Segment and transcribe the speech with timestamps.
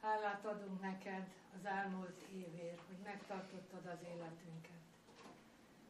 [0.00, 4.78] Hálát adunk neked az elmúlt évért, hogy megtartottad az életünket.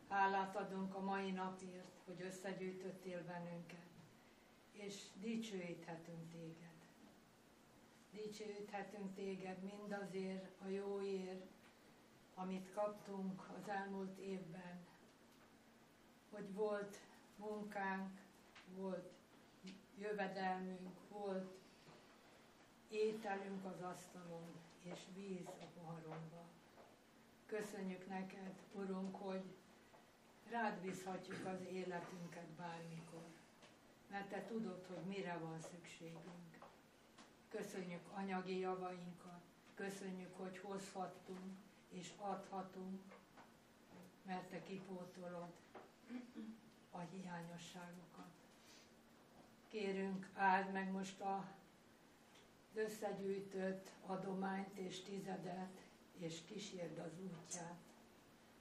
[0.08, 3.86] Hálát adunk a mai napért, hogy összegyűjtöttél bennünket,
[4.72, 6.76] és dicsőíthetünk téged.
[8.10, 11.46] Dicsőíthetünk téged mindazért a jóért,
[12.34, 14.86] amit kaptunk az elmúlt évben,
[16.30, 16.96] hogy volt
[17.36, 18.20] munkánk,
[18.74, 19.12] volt
[19.98, 21.57] jövedelmünk, volt
[22.88, 24.46] ételünk az asztalon,
[24.82, 26.44] és víz a poharunkba.
[27.46, 29.42] Köszönjük neked, Urunk, hogy
[30.50, 33.26] rád bízhatjuk az életünket bármikor,
[34.10, 36.58] mert te tudod, hogy mire van szükségünk.
[37.48, 39.40] Köszönjük anyagi javainkat,
[39.74, 41.56] köszönjük, hogy hozhattunk
[41.88, 43.00] és adhatunk,
[44.22, 45.52] mert te kipótolod
[46.90, 48.32] a hiányosságokat.
[49.68, 51.44] Kérünk, áld meg most a
[52.78, 55.80] összegyűjtött adományt és tizedet,
[56.18, 57.78] és kísérd az útját,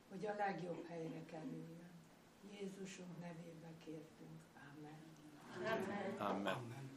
[0.09, 1.89] hogy a legjobb helyre kerüljön.
[2.52, 4.39] Jézusunk nevébe kértünk.
[4.78, 5.00] Amen.
[6.17, 6.56] Amen.
[6.56, 6.89] Amen.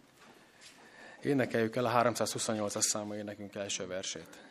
[1.23, 4.50] Énekeljük el a 328-as számú énekünk első versét.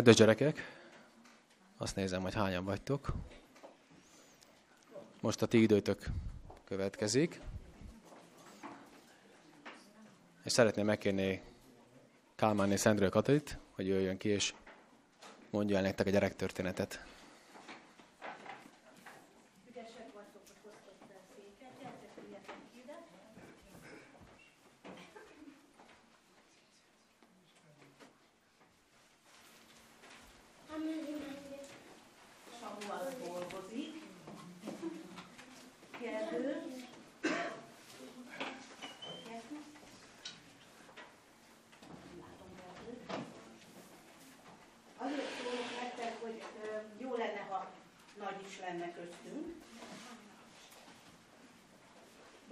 [0.00, 0.78] Kedves gyerekek,
[1.76, 3.12] azt nézem, hogy hányan vagytok.
[5.20, 6.06] Most a ti időtök
[6.64, 7.40] következik.
[10.44, 11.42] És szeretném megkérni
[12.36, 14.54] Kálmán és Szendről Katalit, hogy jöjjön ki, és
[15.50, 17.04] mondja el nektek a gyerektörténetet.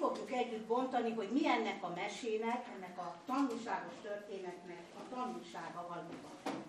[0.00, 6.64] fogjuk együtt bontani, hogy mi ennek a mesének, ennek a tanulságos történetnek a tanulsága valóban.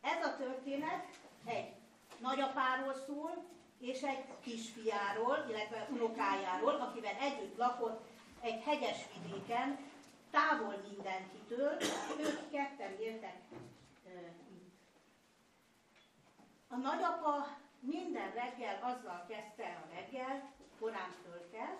[0.00, 1.04] Ez a történet
[1.44, 1.72] egy
[2.18, 3.44] nagyapáról szól,
[3.78, 8.06] és egy kisfiáról, illetve unokájáról, akivel együtt lakott
[8.40, 9.78] egy hegyes vidéken,
[10.30, 11.76] távol mindenkitől,
[12.18, 13.36] ők ketten éltek.
[16.68, 21.78] A nagyapa minden reggel azzal kezdte a reggel, korán fölkelt,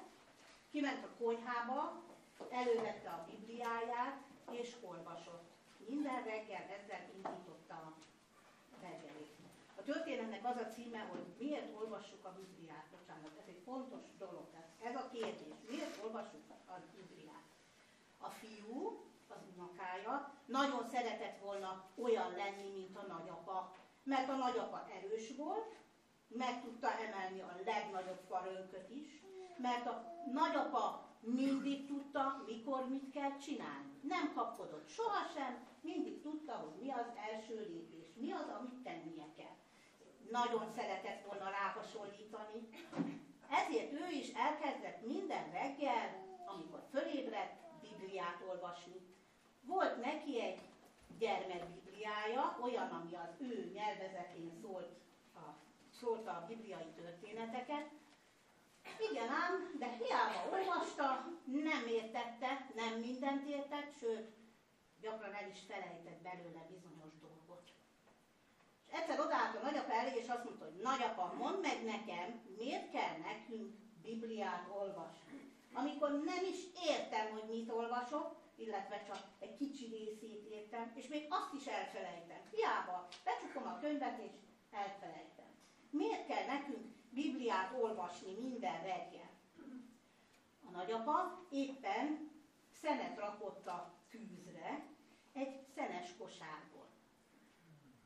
[0.71, 2.03] kiment a konyhába,
[2.51, 4.17] elővette a Bibliáját,
[4.51, 5.45] és olvasott.
[5.89, 7.93] Minden reggel ezzel indította a
[8.81, 9.35] reggelét.
[9.79, 12.87] A történetnek az a címe, hogy miért olvassuk a Bibliát.
[12.91, 14.47] Bocsánat, ez egy fontos dolog.
[14.83, 15.55] Ez a kérdés.
[15.69, 17.45] Miért olvassuk a Bibliát.
[18.19, 24.89] A fiú, az unokája, nagyon szeretett volna olyan lenni, mint a nagyapa, mert a nagyapa
[24.91, 25.75] erős volt,
[26.29, 29.23] meg tudta emelni a legnagyobb farönköt is,
[29.57, 33.91] mert a nagyapa mindig tudta, mikor mit kell csinálni.
[34.03, 39.57] Nem kapkodott sohasem, mindig tudta, hogy mi az első lépés, mi az, amit tennie kell.
[40.31, 42.69] Nagyon szeretett volna ráhasonlítani,
[43.51, 49.01] ezért ő is elkezdett minden reggel amikor fölébredt, Bibliát olvasni.
[49.63, 50.61] Volt neki egy
[51.19, 54.89] gyermekbibliája, olyan, ami az ő nyelvezetén szólt
[56.01, 57.91] szólta a bibliai történeteket.
[59.11, 64.29] Igen ám, de hiába olvasta, nem értette, nem mindent értett, sőt,
[65.01, 67.71] gyakran el is felejtett belőle bizonyos dolgot.
[68.87, 72.91] És egyszer odállt a nagyapa elé, és azt mondta, hogy nagyapa, mondd meg nekem, miért
[72.91, 75.47] kell nekünk Bibliát olvasni
[75.77, 76.59] amikor nem is
[76.89, 82.41] értem, hogy mit olvasok, illetve csak egy kicsi részét értem, és még azt is elfelejtem.
[82.51, 84.33] Hiába becsukom a könyvet, és
[84.71, 85.36] elfelejtem.
[85.97, 89.31] Miért kell nekünk Bibliát olvasni minden reggel?
[90.67, 92.31] A nagyapa éppen
[92.81, 94.87] szenet rakott a tűzre
[95.33, 96.87] egy szenes kosárból.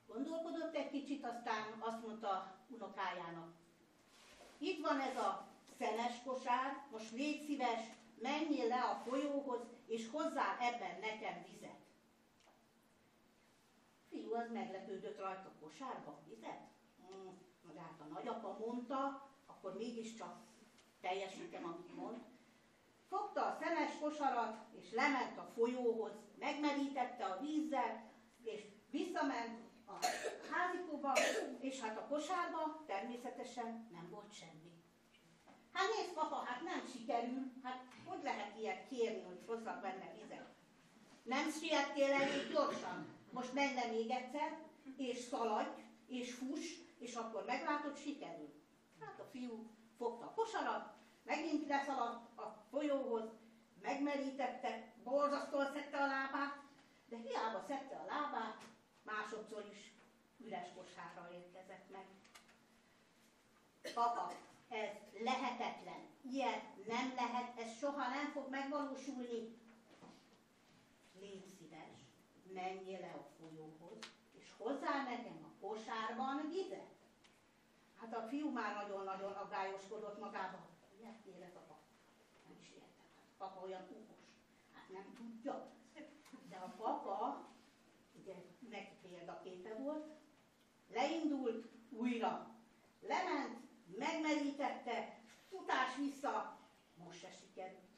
[0.06, 3.54] Gondolkodott egy kicsit, aztán azt mondta unokájának,
[4.58, 5.48] itt van ez a
[5.78, 7.80] szenes kosár, most légy szíves,
[8.18, 11.80] menjél le a folyóhoz, és hozzá ebben nekem vizet.
[14.08, 16.60] Fiú az meglepődött rajta a kosárba vizet.
[16.96, 17.49] Hmm,
[17.80, 20.36] hát a nagyapa mondta, akkor mégiscsak
[21.00, 22.16] teljesítem, amit mond.
[23.08, 28.10] Fogta a szenes kosarat, és lement a folyóhoz, megmerítette a vízzel,
[28.42, 28.60] és
[28.90, 30.06] visszament a
[30.50, 31.12] házikóba,
[31.60, 34.70] és hát a kosárba természetesen nem volt semmi.
[35.72, 40.46] Hát nézd, papa, hát nem sikerül, hát hogy lehet ilyet kérni, hogy hozzak benne vizet?
[41.22, 43.06] Nem siettél elég gyorsan?
[43.30, 44.58] Most menj le még egyszer,
[44.96, 45.68] és szaladj,
[46.06, 46.66] és fuss,
[47.00, 48.52] és akkor meglátod, sikerül.
[49.00, 53.30] Hát a fiú fogta a kosarat, megint leszaladt a folyóhoz,
[53.82, 56.56] megmerítette, borzasztóan szedte a lábát,
[57.08, 58.62] de hiába szedte a lábát,
[59.02, 59.92] másodszor is
[60.38, 62.06] üres kosárral érkezett meg.
[63.94, 64.32] Papa,
[64.68, 64.88] ez
[65.24, 69.58] lehetetlen, ilyet nem lehet, ez soha nem fog megvalósulni.
[71.20, 71.98] Légy szíves,
[72.52, 73.98] menjél le a folyóhoz,
[74.32, 76.89] és hozzá nekem a kosárban vizet.
[78.00, 80.60] Hát a fiú már nagyon-nagyon aggályoskodott magában.
[80.98, 81.78] Miért kéred a papa?
[82.48, 83.06] Nem is értem.
[83.16, 84.24] Hát papa olyan okos.
[84.74, 85.72] Hát nem tudja.
[86.48, 87.48] De a papa,
[88.20, 88.34] ugye
[88.70, 90.06] neki példaképe volt,
[90.88, 92.54] leindult újra.
[93.00, 93.58] Lement,
[93.98, 96.58] megmerítette, futás vissza,
[97.04, 97.88] most se sikerült.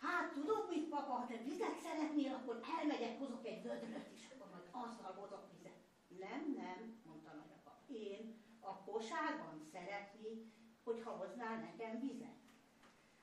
[0.00, 4.50] Hát tudod mit, papa, ha te vizet szeretnél, akkor elmegyek, hozok egy vödröt is, akkor
[4.50, 5.78] majd azzal hozok vizet.
[6.08, 7.78] Nem, nem, mondta nagyapa.
[7.86, 10.52] Én a kosárban szeretni,
[10.84, 12.38] hogyha hoznál nekem vizet.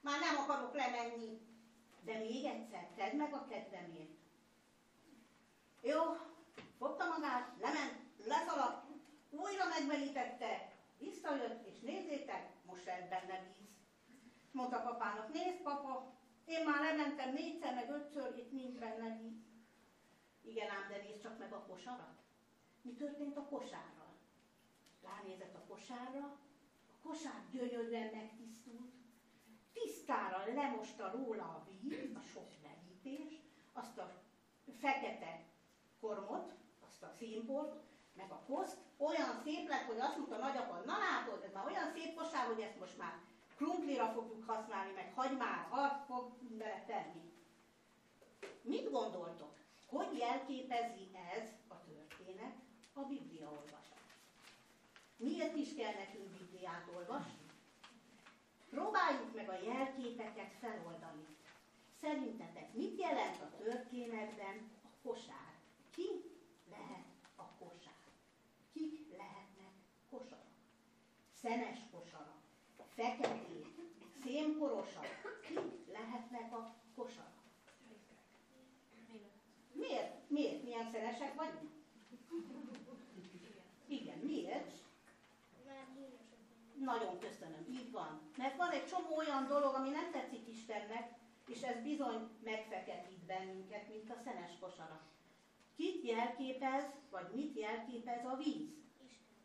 [0.01, 1.41] Már nem akarok lemenni,
[2.01, 4.17] de még egyszer, tedd meg a kedvemért.
[5.81, 6.01] Jó,
[6.77, 7.95] fogta magát, lement,
[8.25, 8.85] leszaladt,
[9.29, 13.67] újra megmerítette, visszajött, és nézzétek, most lett benne víz.
[14.51, 16.13] Mondta papának, nézd papa,
[16.45, 19.45] én már lementem négyszer, meg ötször, itt nincs benne víz.
[20.41, 22.17] Igen ám, de nézd csak meg a kosarat.
[22.81, 24.06] Mi történt a kosárral?
[25.09, 26.39] Ránézett a kosárra,
[26.87, 28.93] a kosár gyönyörűen megtisztult,
[29.73, 33.41] tisztára lemosta róla a víz, a sok merítés,
[33.73, 34.23] azt a
[34.79, 35.45] fekete
[35.99, 36.53] kormot,
[36.87, 37.75] azt a színport,
[38.13, 41.91] meg a koszt, olyan szép lett, hogy azt mondta nagyapa, na látod, ez már olyan
[41.91, 43.13] szép kosár, hogy ezt most már
[43.55, 47.31] krumplira fogjuk használni, meg hagymára fog bele tenni.
[48.61, 49.55] Mit gondoltok?
[49.87, 52.55] Hogy jelképezi ez a történet
[52.93, 53.63] a Biblia?
[55.17, 57.45] Miért is kell nekünk Bibliát olvasni?
[58.69, 61.25] Próbáljuk meg a jelképeket feloldani.
[62.01, 65.53] Szerintetek mit jelent a történetben a kosár?
[65.95, 66.07] Ki
[66.69, 67.05] lehet
[67.35, 67.93] a kosár?
[68.73, 69.71] Kik lehetnek
[70.09, 70.45] kosarak?
[71.41, 72.41] Szenes kosarak,
[72.95, 73.67] feketék,
[74.23, 75.07] szénporosak.
[75.47, 77.35] Kik lehetnek a kosarak?
[79.73, 80.29] Miért?
[80.29, 80.63] Miért?
[80.63, 81.71] Milyen szenesek vagyunk?
[83.87, 84.85] Igen, miért?
[86.93, 88.21] Nagyon köszönöm, így van.
[88.37, 91.13] Mert van egy csomó olyan dolog, ami nem tetszik Istennek,
[91.47, 95.03] és ez bizony megfeketít bennünket, mint a szenes kosarak.
[95.75, 98.69] Kit jelképez, vagy mit jelképez a víz?
[99.05, 99.37] Isten.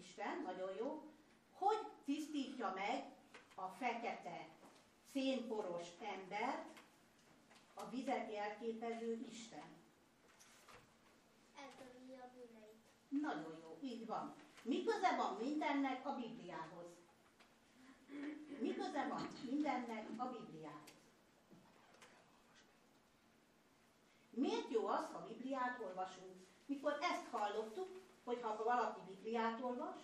[0.00, 1.02] Isten, nagyon jó.
[1.52, 3.04] Hogy tisztítja meg
[3.54, 4.48] a fekete,
[5.12, 6.78] szénporos embert
[7.74, 9.68] a vizet jelképező Isten?
[11.56, 12.82] Eltörli a bűneit.
[13.08, 14.34] Nagyon jó, így van.
[14.62, 14.84] Mi
[15.16, 16.86] van mindennek a Bibliához?
[18.60, 18.74] Mi
[19.08, 20.90] van mindennek a Bibliához?
[24.30, 26.36] Miért jó az, ha Bibliát olvasunk?
[26.66, 27.88] Mikor ezt hallottuk,
[28.24, 30.00] hogy ha valaki Bibliát olvas,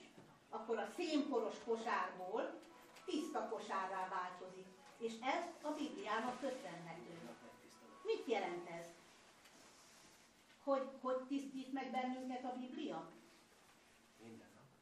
[0.48, 2.60] akkor a szénporos kosárból
[3.04, 4.66] tiszta kosárrá változik.
[4.98, 7.18] És ez a Bibliának köszönhető.
[8.02, 8.86] Mit jelent ez?
[10.64, 13.10] Hogy, hogy tisztít meg bennünket a Biblia?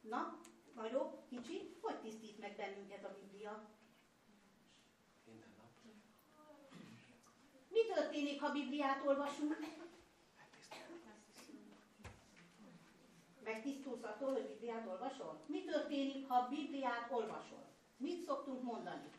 [0.09, 0.39] Na,
[0.75, 3.69] nagyobb, kicsi, hogy tisztít meg bennünket a Biblia?
[5.25, 5.95] Minden nap.
[7.69, 9.57] Mi történik, ha Bibliát olvasunk?
[13.45, 15.41] Megtisztulsz attól, hogy Bibliát olvasol?
[15.47, 17.65] Mi történik, ha Bibliát olvasol?
[17.97, 19.11] Mit szoktunk mondani?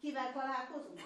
[0.00, 1.00] Kivel találkozunk?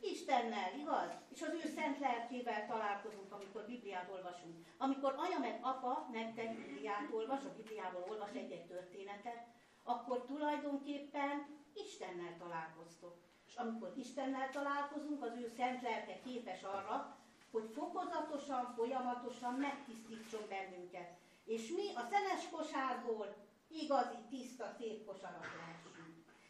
[0.00, 1.10] Istennel, igaz?
[1.28, 4.66] És az ő szent lelkével találkozunk, amikor Bibliát olvasunk.
[4.76, 9.46] Amikor anya meg apa nektek Bibliát olvas, a Bibliából olvas egy-egy történetet,
[9.82, 13.16] akkor tulajdonképpen Istennel találkoztok.
[13.46, 17.16] És amikor Istennel találkozunk, az ő szent lelke képes arra,
[17.50, 21.16] hogy fokozatosan, folyamatosan megtisztítson bennünket.
[21.44, 23.34] És mi a szenes kosárból
[23.68, 25.97] igazi, tiszta, szép kosarat lehessünk.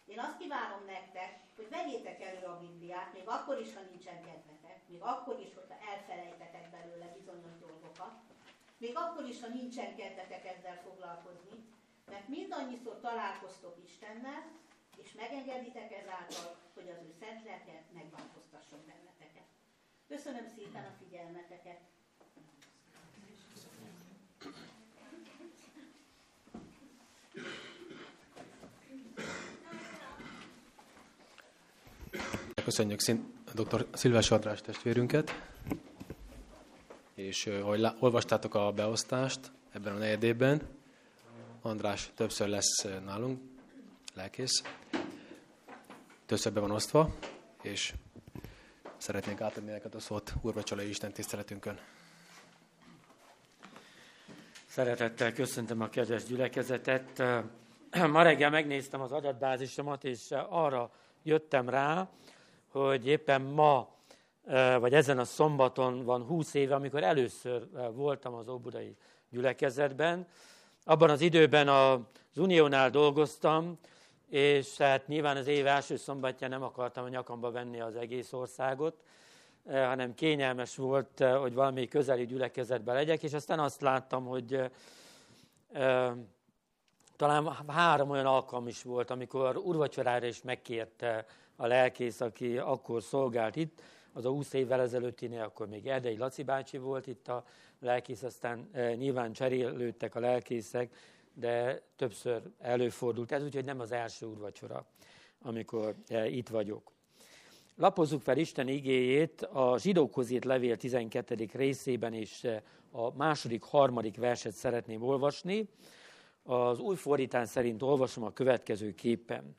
[0.08, 4.78] Én azt kívánom nektek, hogy vegyétek elő a Bibliát, még akkor is, ha nincsen kedvetek,
[4.86, 8.14] még akkor is, hogyha elfelejtetek belőle bizonyos dolgokat,
[8.78, 11.56] még akkor is, ha nincsen kedvetek ezzel foglalkozni,
[12.06, 14.42] mert mindannyiszor találkoztok Istennel,
[15.02, 19.48] és megengeditek ezáltal, hogy az ő szent lelke megváltoztasson benneteket.
[20.08, 21.80] Köszönöm szépen a figyelmeteket!
[32.68, 33.00] Köszönjük
[33.54, 33.86] dr.
[33.92, 35.42] Szilvás András testvérünket,
[37.14, 40.60] és ahogy olvastátok a beosztást ebben a negyedében,
[41.62, 43.40] András többször lesz nálunk,
[44.14, 44.62] lelkész,
[46.26, 47.14] többször be van osztva,
[47.62, 47.94] és
[48.96, 51.78] szeretnénk átadni neked a szót Úrvacsolai Isten tiszteletünkön.
[54.66, 57.22] Szeretettel köszöntöm a kedves gyülekezetet.
[58.12, 60.90] Ma reggel megnéztem az adatbázisomat, és arra
[61.22, 62.08] jöttem rá,
[62.70, 63.88] hogy éppen ma,
[64.78, 68.96] vagy ezen a szombaton van 20 éve, amikor először voltam az Óbudai
[69.30, 70.26] gyülekezetben.
[70.84, 71.98] Abban az időben az
[72.36, 73.78] Uniónál dolgoztam,
[74.28, 79.02] és hát nyilván az év első szombatján nem akartam a nyakamba venni az egész országot,
[79.66, 84.70] hanem kényelmes volt, hogy valami közeli gyülekezetben legyek, és aztán azt láttam, hogy
[87.16, 91.26] talán három olyan alkalom is volt, amikor urvacsorára is megkérte
[91.60, 93.80] a lelkész, aki akkor szolgált itt,
[94.12, 97.44] az a 20 évvel ezelőttinél akkor még Erdei Laci bácsi volt itt a
[97.80, 100.94] lelkész, aztán e, nyilván cserélődtek a lelkészek,
[101.32, 104.86] de többször előfordult ez, úgyhogy nem az első úrvacsora,
[105.42, 106.92] amikor e, itt vagyok.
[107.76, 111.48] Lapozzuk fel Isten igéjét a zsidókhoz írt levél 12.
[111.52, 115.68] részében, és e, a második, harmadik verset szeretném olvasni.
[116.42, 119.56] Az új fordítás szerint olvasom a következő képen.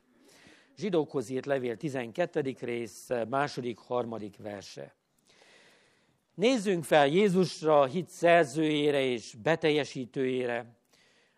[0.79, 2.55] Zsidókhoz írt levél 12.
[2.59, 4.93] rész, második, harmadik verse.
[6.33, 10.75] Nézzünk fel Jézusra, hit szerzőjére és beteljesítőjére,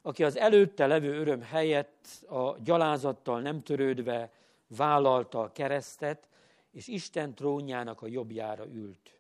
[0.02, 4.32] aki az előtte levő öröm helyett a gyalázattal nem törődve
[4.68, 6.28] vállalta a keresztet,
[6.72, 9.20] és Isten trónjának a jobbjára ült.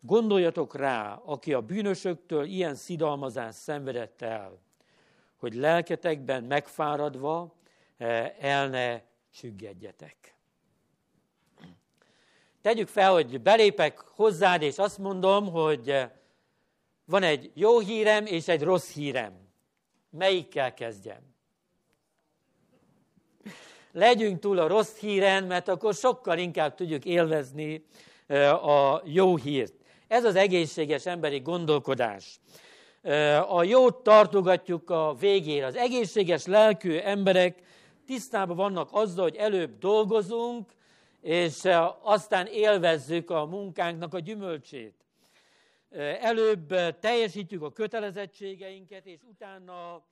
[0.00, 4.58] Gondoljatok rá, aki a bűnösöktől ilyen szidalmazást szenvedett el,
[5.36, 7.54] hogy lelketekben megfáradva
[7.96, 10.34] eh, el ne csüggedjetek.
[12.62, 16.10] Tegyük fel, hogy belépek hozzád, és azt mondom, hogy eh,
[17.04, 19.32] van egy jó hírem és egy rossz hírem.
[20.10, 21.34] Melyikkel kezdjem?
[23.92, 27.84] Legyünk túl a rossz híren, mert akkor sokkal inkább tudjuk élvezni
[28.26, 29.74] eh, a jó hírt.
[30.08, 32.40] Ez az egészséges emberi gondolkodás.
[33.02, 35.66] Eh, a jót tartogatjuk a végére.
[35.66, 37.62] Az egészséges lelkű emberek
[38.04, 40.72] tisztában vannak azzal, hogy előbb dolgozunk,
[41.20, 45.04] és eh, aztán élvezzük a munkánknak a gyümölcsét.
[45.88, 50.04] Eh, előbb eh, teljesítjük a kötelezettségeinket, és utána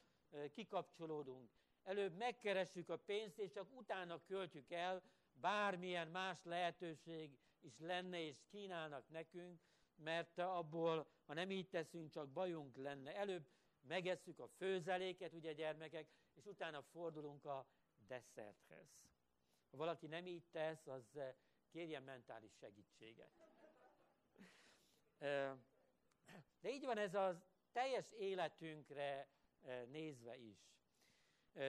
[0.52, 1.50] kikapcsolódunk.
[1.84, 5.02] Előbb megkeressük a pénzt, és csak utána költjük el,
[5.40, 7.30] bármilyen más lehetőség
[7.60, 9.60] is lenne, és kínálnak nekünk,
[9.96, 13.16] mert abból, ha nem így teszünk, csak bajunk lenne.
[13.16, 13.46] Előbb
[13.80, 17.66] megesszük a főzeléket, ugye gyermekek, és utána fordulunk a
[18.06, 18.88] desszerthez.
[19.70, 21.34] Ha valaki nem így tesz, az eh,
[21.70, 23.30] kérjen mentális segítséget.
[25.18, 25.56] Eh,
[26.60, 27.42] de így van ez a
[27.72, 29.28] teljes életünkre
[29.60, 30.58] eh, nézve is.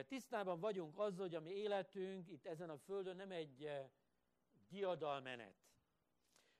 [0.06, 3.70] Tisztában vagyunk azzal, hogy a mi életünk itt ezen a földön nem egy
[4.68, 5.56] diadalmenet.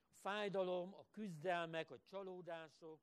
[0.03, 3.01] A fájdalom, a küzdelmek, a csalódások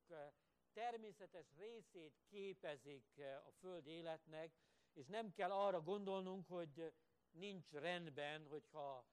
[0.72, 4.52] természetes részét képezik a föld életnek,
[4.92, 6.92] és nem kell arra gondolnunk, hogy
[7.30, 9.06] nincs rendben, hogyha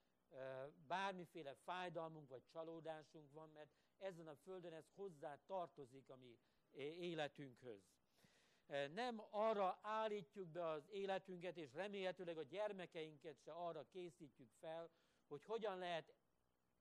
[0.88, 6.40] bármiféle fájdalmunk vagy csalódásunk van, mert ezen a földön ez hozzá tartozik a mi
[7.00, 7.82] életünkhöz.
[8.94, 14.90] Nem arra állítjuk be az életünket, és remélhetőleg a gyermekeinket se arra készítjük fel,
[15.28, 16.14] hogy hogyan lehet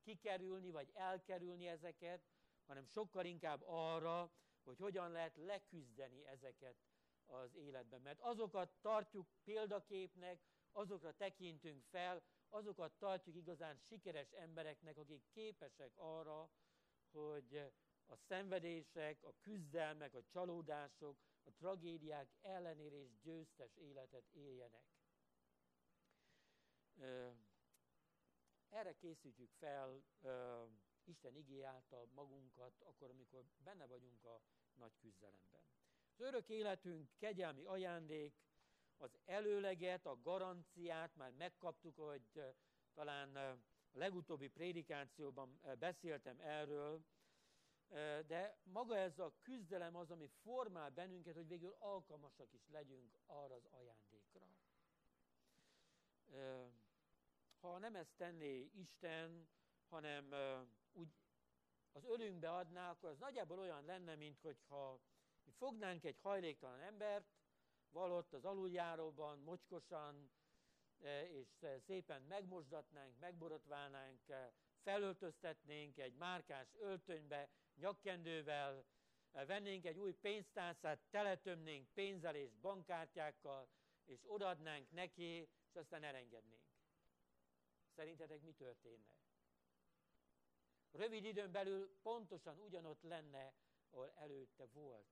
[0.03, 2.23] kikerülni vagy elkerülni ezeket,
[2.67, 4.33] hanem sokkal inkább arra,
[4.65, 6.77] hogy hogyan lehet leküzdeni ezeket
[7.29, 8.01] az életben.
[8.01, 10.41] Mert azokat tartjuk példaképnek,
[10.73, 16.51] azokra tekintünk fel, azokat tartjuk igazán sikeres embereknek, akik képesek arra,
[17.11, 17.73] hogy
[18.07, 24.87] a szenvedések, a küzdelmek, a csalódások, a tragédiák ellenére is győztes életet éljenek.
[28.69, 30.03] Erre készítjük fel
[31.05, 34.43] Isten igé által magunkat, akkor, amikor benne vagyunk a
[34.75, 35.78] nagy küzdelemben.
[36.19, 38.35] Az örök életünk kegyelmi ajándék,
[38.97, 42.43] az előleget, a garanciát már megkaptuk, hogy
[42.95, 43.59] talán a
[43.93, 47.05] legutóbbi prédikációban beszéltem erről,
[48.27, 53.55] de maga ez a küzdelem az, ami formál bennünket, hogy végül alkalmasak is legyünk arra
[53.55, 54.49] az ajándékra.
[57.61, 59.49] Ha nem ezt tenné Isten,
[59.89, 60.35] hanem
[60.93, 61.09] úgy
[61.93, 65.01] az ölünkbe adná, akkor az nagyjából olyan lenne, mint hogyha
[65.59, 67.27] fognánk egy hajléktalan embert,
[67.91, 70.31] valott az aluljáróban, mocskosan,
[71.31, 74.21] és szépen megmosdatnánk, megborotválnánk,
[74.83, 78.85] felöltöztetnénk egy márkás öltönybe, nyakkendővel,
[79.33, 83.69] vennénk egy új pénztárcát, teletömnénk pénzzel és bankkártyákkal,
[84.05, 86.67] és odaadnánk neki, és aztán elengednénk.
[87.95, 89.17] Szerintetek mi történne?
[90.91, 93.55] Rövid időn belül pontosan ugyanott lenne,
[93.91, 95.07] ahol előtte volt.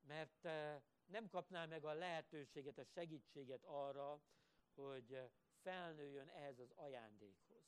[0.00, 4.22] Mert eh, nem kapná meg a lehetőséget, a segítséget arra,
[4.74, 5.30] hogy
[5.62, 7.64] felnőjön ehhez az ajándékhoz.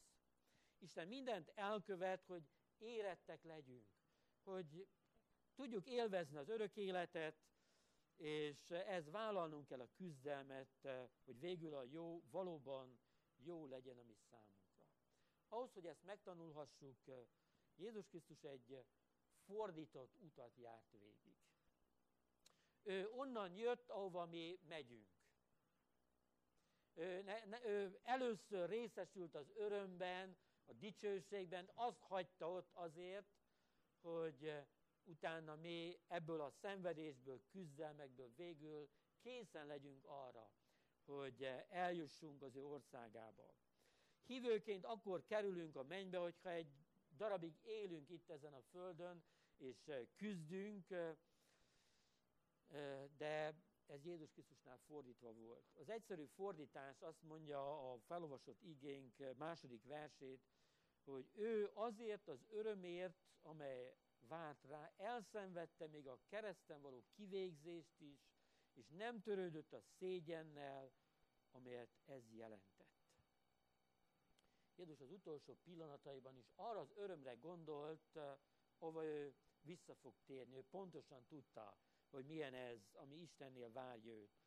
[0.79, 2.43] Isten mindent elkövet, hogy
[2.79, 3.87] érettek legyünk,
[4.43, 4.89] hogy
[5.55, 7.37] tudjuk élvezni az örök életet,
[8.17, 10.89] és ez vállalnunk kell a küzdelmet,
[11.25, 13.01] hogy végül a jó valóban
[13.37, 14.87] jó legyen a mi számunkra.
[15.49, 16.97] Ahhoz, hogy ezt megtanulhassuk,
[17.77, 18.85] Jézus Krisztus egy
[19.45, 21.52] fordított utat járt végig.
[22.83, 25.11] Ő onnan jött, ahova mi megyünk.
[26.95, 33.27] Ő, ne, ne, ő először részesült az örömben, a dicsőségben, azt hagyta ott azért,
[34.01, 34.53] hogy
[35.05, 40.53] utána mi ebből a szenvedésből, küzdelmekből végül készen legyünk arra,
[41.05, 43.55] hogy eljussunk az ő országába.
[44.27, 46.73] Hívőként akkor kerülünk a mennybe, hogyha egy
[47.17, 49.25] darabig élünk itt ezen a földön,
[49.57, 50.87] és küzdünk,
[53.17, 53.55] de
[53.87, 55.65] ez Jézus Krisztusnál fordítva volt.
[55.75, 60.41] Az egyszerű fordítás azt mondja a felolvasott igénk második versét,
[61.05, 63.97] hogy ő azért az örömért, amely
[64.29, 68.21] várt rá, elszenvedte még a kereszten való kivégzést is,
[68.75, 70.93] és nem törődött a szégyennel,
[71.51, 72.93] amelyet ez jelentett.
[74.77, 78.19] Jézus az utolsó pillanataiban is arra az örömre gondolt,
[78.79, 80.57] ahova ő vissza fog térni.
[80.57, 81.77] Ő pontosan tudta,
[82.13, 84.41] hogy milyen ez, ami Istennél várja őt.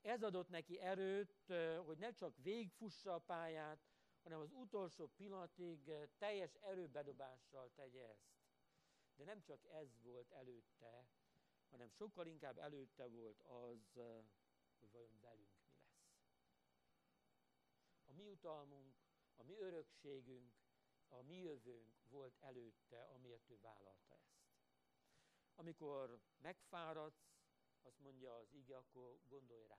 [0.00, 1.52] Ez adott neki erőt,
[1.84, 3.78] hogy ne csak végfussa a pályát,
[4.22, 8.36] hanem az utolsó pillanatig teljes erőbedobással tegye ezt.
[9.16, 11.06] De nem csak ez volt előtte,
[11.70, 14.00] hanem sokkal inkább előtte volt az,
[14.78, 16.06] hogy vajon velünk mi lesz.
[18.04, 18.94] A mi utalmunk,
[19.34, 20.52] a mi örökségünk,
[21.08, 24.37] a mi jövőnk volt előtte, amiért ő vállalta ezt.
[25.58, 27.26] Amikor megfáradsz,
[27.82, 29.78] azt mondja az ige, akkor gondolj rá.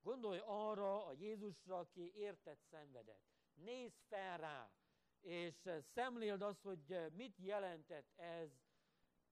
[0.00, 3.22] Gondolj arra a Jézusra, aki értett szenvedett.
[3.54, 4.72] Nézz fel rá,
[5.20, 8.50] és szemléld azt, hogy mit jelentett ez,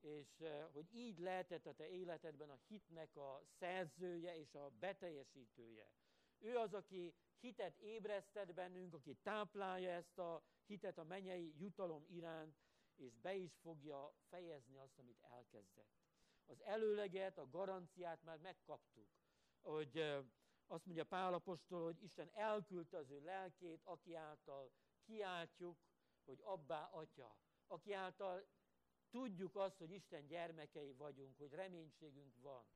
[0.00, 5.92] és hogy így lehetett a te életedben a hitnek a szerzője és a beteljesítője.
[6.38, 12.56] Ő az, aki hitet ébresztett bennünk, aki táplálja ezt a hitet a mennyei jutalom iránt,
[13.02, 16.00] és be is fogja fejezni azt, amit elkezdett.
[16.46, 19.08] Az előleget, a garanciát már megkaptuk,
[19.60, 19.98] hogy
[20.66, 25.78] azt mondja Pálapostól, hogy Isten elküldte az ő lelkét, aki által kiáltjuk,
[26.24, 27.36] hogy abbá atya,
[27.66, 28.46] aki által
[29.10, 32.66] tudjuk azt, hogy Isten gyermekei vagyunk, hogy reménységünk van.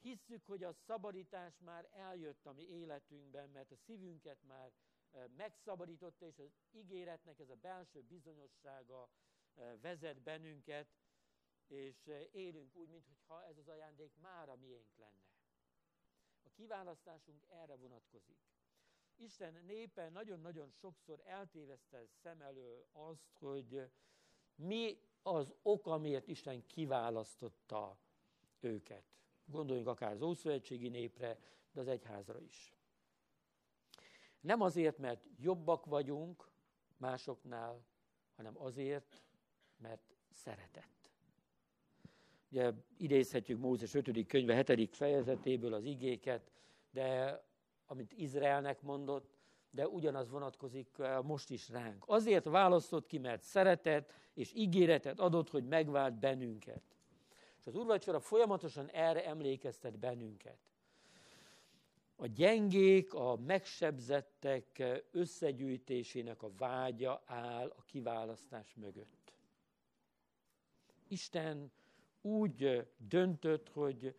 [0.00, 4.72] Hisszük, hogy a szabadítás már eljött a mi életünkben, mert a szívünket már
[5.36, 9.08] megszabadította, és az ígéretnek ez a belső bizonyossága
[9.80, 10.88] vezet bennünket,
[11.66, 15.34] és élünk úgy, mintha ez az ajándék már a miénk lenne.
[16.42, 18.38] A kiválasztásunk erre vonatkozik.
[19.16, 23.90] Isten népe nagyon-nagyon sokszor eltéveszte szem elől azt, hogy
[24.54, 27.98] mi az ok, amiért Isten kiválasztotta
[28.60, 29.04] őket.
[29.44, 31.38] Gondoljunk akár az Ószövetségi népre,
[31.72, 32.75] de az egyházra is.
[34.46, 36.50] Nem azért, mert jobbak vagyunk
[36.96, 37.84] másoknál,
[38.36, 39.22] hanem azért,
[39.76, 41.10] mert szeretett.
[42.50, 44.26] Ugye idézhetjük Mózes 5.
[44.26, 44.96] könyve 7.
[44.96, 46.50] fejezetéből az igéket,
[46.90, 47.40] de
[47.86, 49.36] amit Izraelnek mondott,
[49.70, 52.04] de ugyanaz vonatkozik most is ránk.
[52.06, 56.82] Azért választott ki, mert szeretett, és ígéretet adott, hogy megvált bennünket.
[57.58, 60.58] És az úrvacsora folyamatosan erre emlékeztet bennünket
[62.16, 69.32] a gyengék, a megsebzettek összegyűjtésének a vágya áll a kiválasztás mögött.
[71.08, 71.72] Isten
[72.20, 74.14] úgy döntött, hogy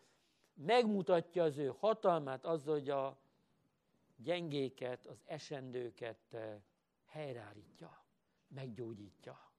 [0.53, 3.17] megmutatja az ő hatalmát azzal, hogy a
[4.15, 6.37] gyengéket, az esendőket
[7.05, 8.05] helyreállítja,
[8.47, 9.51] meggyógyítja.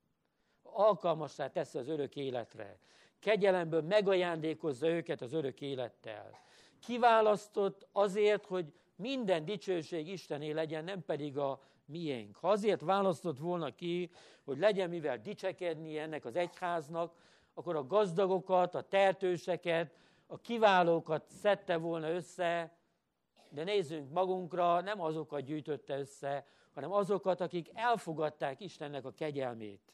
[0.62, 2.79] Alkalmassá teszi az örök életre.
[3.18, 6.46] Kegyelemből megajándékozza őket az örök élettel.
[6.81, 12.37] Kiválasztott azért, hogy minden dicsőség Istené legyen, nem pedig a miénk.
[12.37, 14.11] Ha azért választott volna ki,
[14.45, 17.14] hogy legyen mivel dicsekedni ennek az egyháznak,
[17.55, 19.95] akkor a gazdagokat, a tehetőseket,
[20.27, 22.77] a kiválókat szedte volna össze,
[23.51, 29.93] de nézzünk magunkra, nem azokat gyűjtötte össze, hanem azokat, akik elfogadták Istennek a kegyelmét.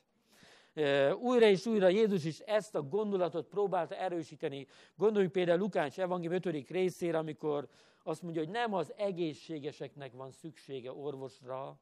[1.20, 4.66] Újra és újra Jézus is ezt a gondolatot próbálta erősíteni.
[4.96, 6.68] Gondoljunk például Lukács evangélium 5.
[6.70, 7.68] részére, amikor
[8.02, 11.78] azt mondja, hogy nem az egészségeseknek van szüksége orvosra,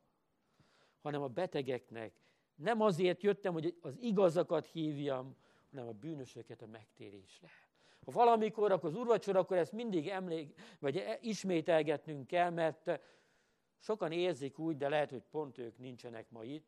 [1.02, 2.12] hanem a betegeknek.
[2.54, 5.36] Nem azért jöttem, hogy az igazakat hívjam,
[5.70, 7.48] hanem a bűnösöket a megtérésre.
[8.04, 13.00] Ha valamikor, akkor az úrvacsor, akkor ezt mindig emlék, vagy e- ismételgetnünk kell, mert
[13.78, 16.66] sokan érzik úgy, de lehet, hogy pont ők nincsenek ma itt,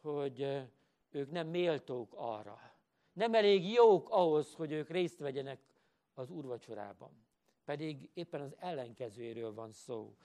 [0.00, 0.62] hogy
[1.14, 2.60] ők nem méltók arra.
[3.12, 5.60] Nem elég jók ahhoz, hogy ők részt vegyenek
[6.14, 7.10] az úrvacsorában.
[7.64, 10.16] Pedig éppen az ellenkezőről van szó.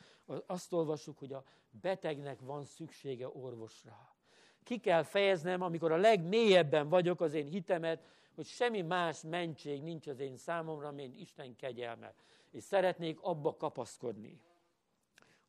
[0.45, 4.15] Azt olvassuk, hogy a betegnek van szüksége orvosra.
[4.63, 8.03] Ki kell fejeznem, amikor a legmélyebben vagyok az én hitemet,
[8.35, 12.13] hogy semmi más mentség nincs az én számomra, mint Isten kegyelme.
[12.51, 14.41] És szeretnék abba kapaszkodni.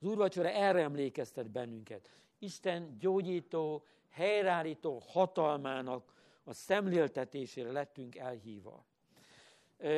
[0.00, 2.10] Az úrvacsora erre emlékeztet bennünket.
[2.38, 3.84] Isten gyógyító,
[4.18, 6.12] helyreállító hatalmának
[6.44, 8.84] a szemléltetésére lettünk elhívva.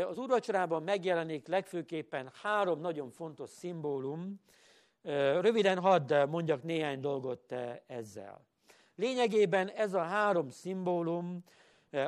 [0.08, 4.40] Az úrvacsorában megjelenik legfőképpen három nagyon fontos szimbólum.
[5.40, 7.54] Röviden hadd mondjak néhány dolgot
[7.86, 8.44] ezzel.
[8.94, 11.44] Lényegében ez a három szimbólum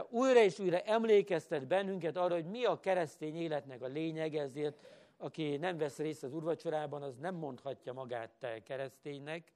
[0.08, 5.56] újra és újra emlékeztet bennünket arra, hogy mi a keresztény életnek a lényeg, ezért aki
[5.56, 9.52] nem vesz részt az urvacsorában, az nem mondhatja magát kereszténynek,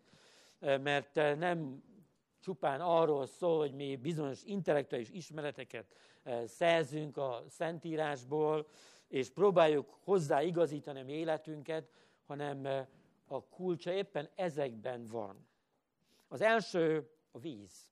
[0.61, 1.83] mert nem
[2.46, 5.96] csupán arról szól, hogy mi bizonyos intellektuális ismereteket
[6.44, 8.66] szerzünk a Szentírásból,
[9.09, 11.90] és próbáljuk hozzá igazítani a mi életünket,
[12.26, 12.87] hanem
[13.26, 15.46] a kulcsa éppen ezekben van.
[16.28, 17.88] Az első a víz.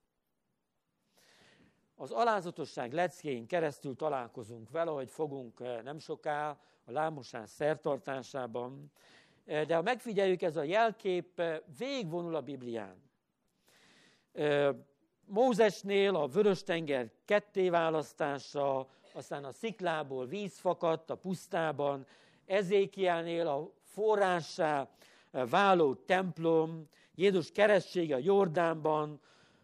[1.95, 6.49] Az alázatosság leckéin keresztül találkozunk vele, hogy fogunk nem soká
[6.85, 8.91] a lámosás szertartásában,
[9.45, 11.41] de ha megfigyeljük, ez a jelkép
[11.77, 13.04] végvonul a Biblián.
[15.25, 22.05] Mózesnél a Vörös-tenger kettéválasztása, aztán a sziklából víz fakadt a pusztában,
[22.45, 24.89] Ezékielnél a forrássá
[25.31, 29.19] váló templom, Jézus keresztsége a Jordánban,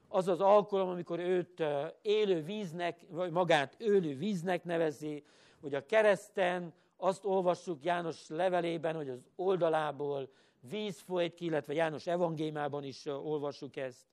[0.07, 1.63] az az alkalom, amikor őt
[2.01, 5.23] élő víznek, vagy magát ölő víznek nevezi,
[5.61, 10.29] hogy a kereszten azt olvassuk János levelében, hogy az oldalából
[10.59, 14.10] víz folyt ki, illetve János evangéliumában is olvassuk ezt.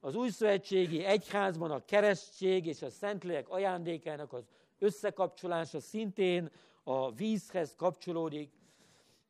[0.00, 4.44] Az újszövetségi egyházban a keresztség és a Szentlélek ajándékának az
[4.78, 6.50] összekapcsolása szintén
[6.82, 8.52] a vízhez kapcsolódik,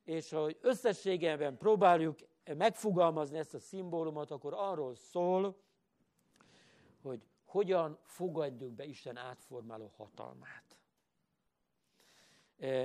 [0.03, 2.17] és hogy összességében próbáljuk
[2.57, 5.55] megfogalmazni ezt a szimbólumot, akkor arról szól,
[7.01, 10.77] hogy hogyan fogadjuk be Isten átformáló hatalmát.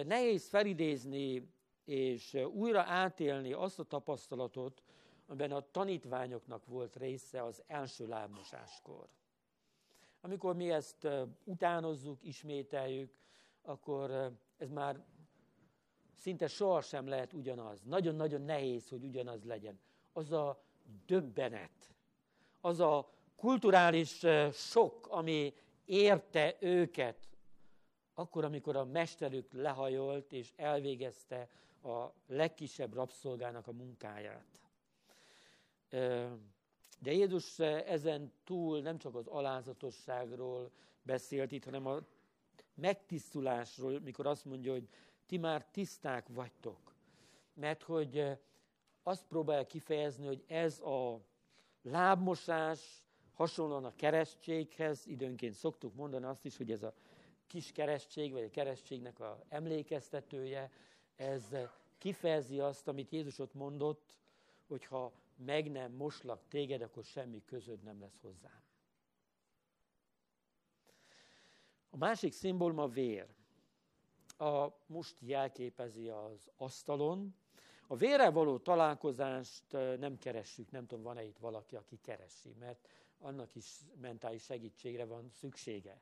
[0.07, 1.53] Nehéz felidézni
[1.85, 4.83] és újra átélni azt a tapasztalatot,
[5.27, 9.09] amiben a tanítványoknak volt része az első lábmosáskor.
[10.21, 11.09] Amikor mi ezt
[11.45, 13.15] utánozzuk, ismételjük,
[13.63, 15.05] akkor ez már
[16.17, 17.83] szinte sohasem lehet ugyanaz.
[17.83, 19.81] Nagyon-nagyon nehéz, hogy ugyanaz legyen.
[20.13, 20.63] Az a
[21.07, 21.95] döbbenet,
[22.61, 25.55] az a kulturális sok, ami
[25.85, 27.29] érte őket,
[28.15, 31.49] akkor, amikor a mesterük lehajolt és elvégezte
[31.83, 34.62] a legkisebb rabszolgának a munkáját.
[37.00, 40.70] De Jézus ezen túl nem csak az alázatosságról
[41.02, 41.98] beszélt itt, hanem a
[42.74, 44.88] megtisztulásról, mikor azt mondja, hogy
[45.26, 46.94] ti már tiszták vagytok.
[47.55, 48.38] Mert hogy
[49.02, 51.20] azt próbálja kifejezni, hogy ez a
[51.83, 56.94] lábmosás hasonlóan a keresztséghez, időnként szoktuk mondani azt is, hogy ez a
[57.46, 60.70] kis keresztség, vagy a keresztségnek a emlékeztetője,
[61.16, 61.57] ez
[61.98, 64.18] kifejezi azt, amit Jézus ott mondott,
[64.66, 68.62] hogy ha meg nem moslak téged, akkor semmi közöd nem lesz hozzám.
[71.90, 73.27] A másik szimbólum a vér.
[74.38, 77.35] A most jelképezi az asztalon.
[77.87, 79.64] A vérrel való találkozást
[79.99, 85.29] nem keressük, nem tudom, van-e itt valaki, aki keresi, mert annak is mentális segítségre van
[85.31, 86.01] szüksége.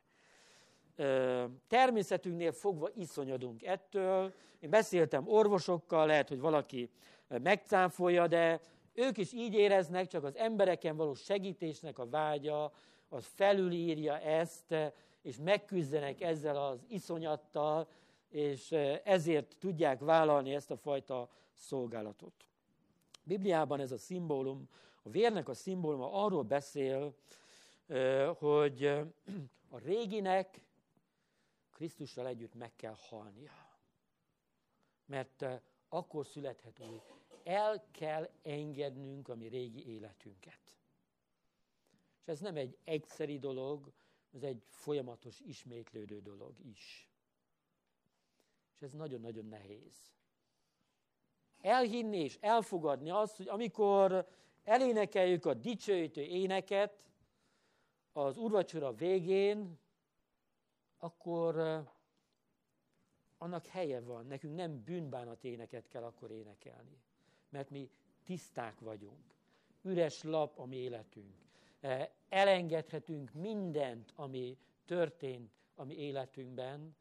[1.67, 4.33] természetünknél fogva iszonyodunk ettől.
[4.59, 6.89] Én beszéltem orvosokkal, lehet, hogy valaki
[7.27, 8.61] megcáfolja, de
[8.93, 12.71] ők is így éreznek, csak az embereken való segítésnek a vágya,
[13.09, 14.75] az felülírja ezt,
[15.21, 17.87] és megküzdenek ezzel az iszonyattal,
[18.29, 18.71] és
[19.03, 22.33] ezért tudják vállalni ezt a fajta szolgálatot.
[23.23, 24.69] Bibliában ez a szimbólum,
[25.03, 27.13] a vérnek a szimbóluma arról beszél,
[28.37, 28.85] hogy
[29.69, 30.61] a réginek
[31.71, 33.51] Krisztussal együtt meg kell halnia.
[35.05, 35.45] Mert
[35.89, 37.01] akkor születhet új.
[37.43, 40.59] El kell engednünk a mi régi életünket.
[42.21, 43.91] És ez nem egy egyszeri dolog,
[44.33, 47.09] ez egy folyamatos, ismétlődő dolog is.
[48.75, 50.11] És ez nagyon-nagyon nehéz.
[51.61, 54.27] Elhinni és elfogadni azt, hogy amikor
[54.63, 57.09] elénekeljük a dicsőítő éneket
[58.11, 59.79] az urvacsora végén,
[60.97, 61.55] akkor
[63.37, 64.25] annak helye van.
[64.25, 67.01] Nekünk nem bűnbánat éneket kell akkor énekelni.
[67.51, 67.89] Mert mi
[68.23, 69.35] tiszták vagyunk.
[69.81, 71.33] Üres lap a mi életünk.
[72.29, 76.95] Elengedhetünk mindent, ami történt a mi életünkben,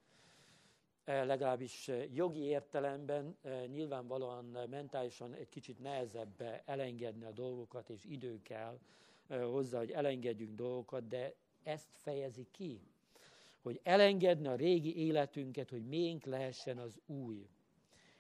[1.05, 3.37] legalábbis jogi értelemben
[3.67, 8.79] nyilvánvalóan mentálisan egy kicsit nehezebb elengedni a dolgokat, és idő kell
[9.29, 12.81] hozzá, hogy elengedjünk dolgokat, de ezt fejezi ki
[13.63, 17.49] hogy elengedni a régi életünket, hogy miénk lehessen az új.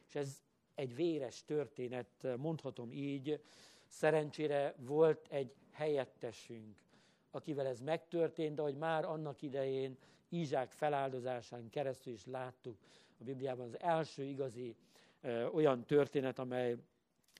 [0.08, 0.42] És ez
[0.74, 3.40] egy véres történet, mondhatom így,
[3.88, 6.82] szerencsére volt egy helyettesünk,
[7.30, 12.78] akivel ez megtörtént, de hogy már annak idején Ízsák feláldozásán keresztül is láttuk
[13.18, 14.76] a Bibliában az első igazi
[15.20, 16.76] ö, olyan történet, amely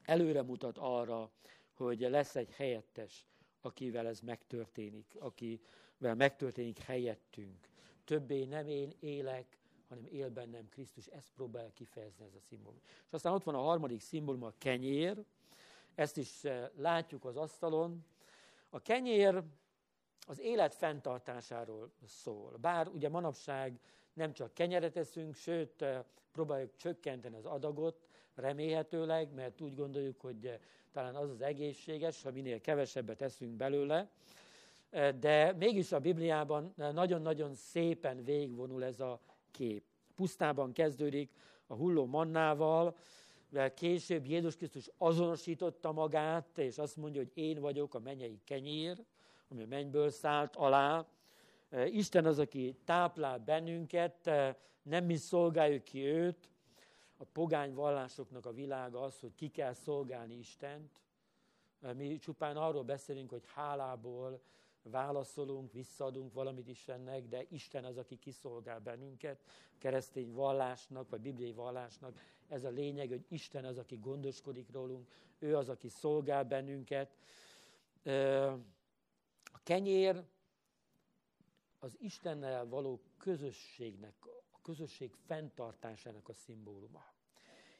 [0.04, 1.30] előre mutat arra,
[1.72, 3.26] hogy lesz egy helyettes,
[3.60, 7.68] akivel ez megtörténik, akivel megtörténik helyettünk.
[8.04, 9.58] Többé nem én élek,
[9.90, 11.06] hanem él bennem Krisztus.
[11.06, 12.80] Ezt próbál kifejezni ez a szimbólum.
[13.06, 15.24] És aztán ott van a harmadik szimbólum, a kenyér.
[15.94, 18.04] Ezt is eh, látjuk az asztalon.
[18.68, 19.42] A kenyér
[20.26, 22.56] az élet fenntartásáról szól.
[22.60, 23.80] Bár ugye manapság
[24.12, 30.46] nem csak kenyeret eszünk, sőt, eh, próbáljuk csökkenteni az adagot, remélhetőleg, mert úgy gondoljuk, hogy
[30.46, 30.58] eh,
[30.92, 34.10] talán az az egészséges, ha minél kevesebbet eszünk belőle
[35.20, 39.84] de mégis a Bibliában nagyon-nagyon szépen végvonul ez a kép.
[40.14, 41.30] Pusztában kezdődik
[41.66, 42.96] a hulló mannával,
[43.48, 49.04] de később Jézus Krisztus azonosította magát, és azt mondja, hogy én vagyok a mennyei kenyér,
[49.48, 51.06] ami a mennyből szállt alá.
[51.86, 54.30] Isten az, aki táplál bennünket,
[54.82, 56.50] nem mi szolgáljuk ki őt.
[57.16, 61.00] A pogány vallásoknak a világa az, hogy ki kell szolgálni Istent.
[61.96, 64.40] Mi csupán arról beszélünk, hogy hálából
[64.82, 69.42] válaszolunk, visszaadunk valamit Istennek, de Isten az, aki kiszolgál bennünket,
[69.78, 72.20] keresztény vallásnak, vagy bibliai vallásnak.
[72.48, 77.16] Ez a lényeg, hogy Isten az, aki gondoskodik rólunk, ő az, aki szolgál bennünket.
[79.44, 80.24] A kenyér
[81.78, 84.14] az Istennel való közösségnek,
[84.50, 87.04] a közösség fenntartásának a szimbóluma.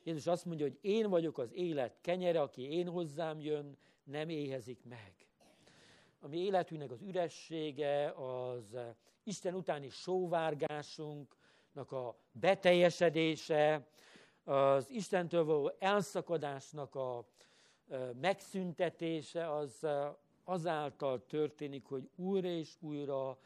[0.03, 4.85] Jézus azt mondja, hogy én vagyok az élet kenyere, aki én hozzám jön, nem éhezik
[4.85, 5.30] meg
[6.21, 8.77] a mi életünknek az üressége, az
[9.23, 13.89] Isten utáni sóvárgásunknak a beteljesedése,
[14.45, 17.29] az Istentől való elszakadásnak a
[18.21, 19.87] megszüntetése, az
[20.45, 23.39] azáltal történik, hogy újra és újra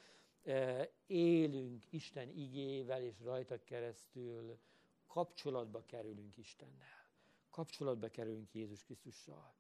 [1.06, 4.58] élünk Isten igével, és rajta keresztül
[5.06, 7.06] kapcsolatba kerülünk Istennel.
[7.50, 9.54] Kapcsolatba kerülünk Jézus Krisztussal.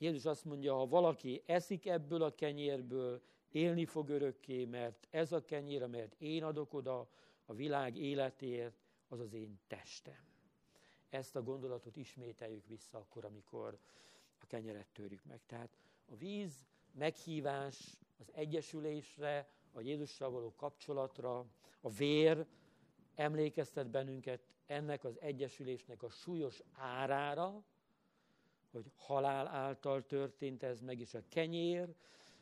[0.00, 5.44] Jézus azt mondja, ha valaki eszik ebből a kenyérből, élni fog örökké, mert ez a
[5.44, 7.08] kenyér, amelyet én adok oda
[7.44, 8.74] a világ életéért,
[9.08, 10.24] az az én testem.
[11.08, 13.78] Ezt a gondolatot ismételjük vissza akkor, amikor
[14.38, 15.40] a kenyeret törjük meg.
[15.46, 15.70] Tehát
[16.04, 21.46] a víz meghívás az egyesülésre, a Jézussal való kapcsolatra,
[21.80, 22.46] a vér
[23.14, 27.64] emlékeztet bennünket ennek az egyesülésnek a súlyos árára,
[28.72, 31.94] hogy halál által történt ez meg, és a kenyér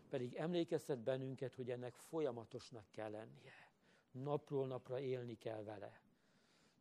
[0.08, 3.70] pedig emlékeztet bennünket, hogy ennek folyamatosnak kell lennie.
[4.10, 6.00] Napról napra élni kell vele.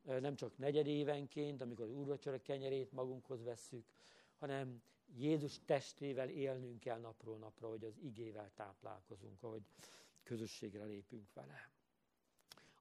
[0.03, 3.85] Nem csak negyedévenként, amikor az úrvacsora kenyerét magunkhoz vesszük,
[4.39, 4.81] hanem
[5.15, 9.61] Jézus testével élnünk kell napról napra, hogy az igével táplálkozunk, ahogy
[10.23, 11.69] közösségre lépünk vele.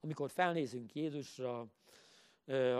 [0.00, 1.66] Amikor felnézünk Jézusra,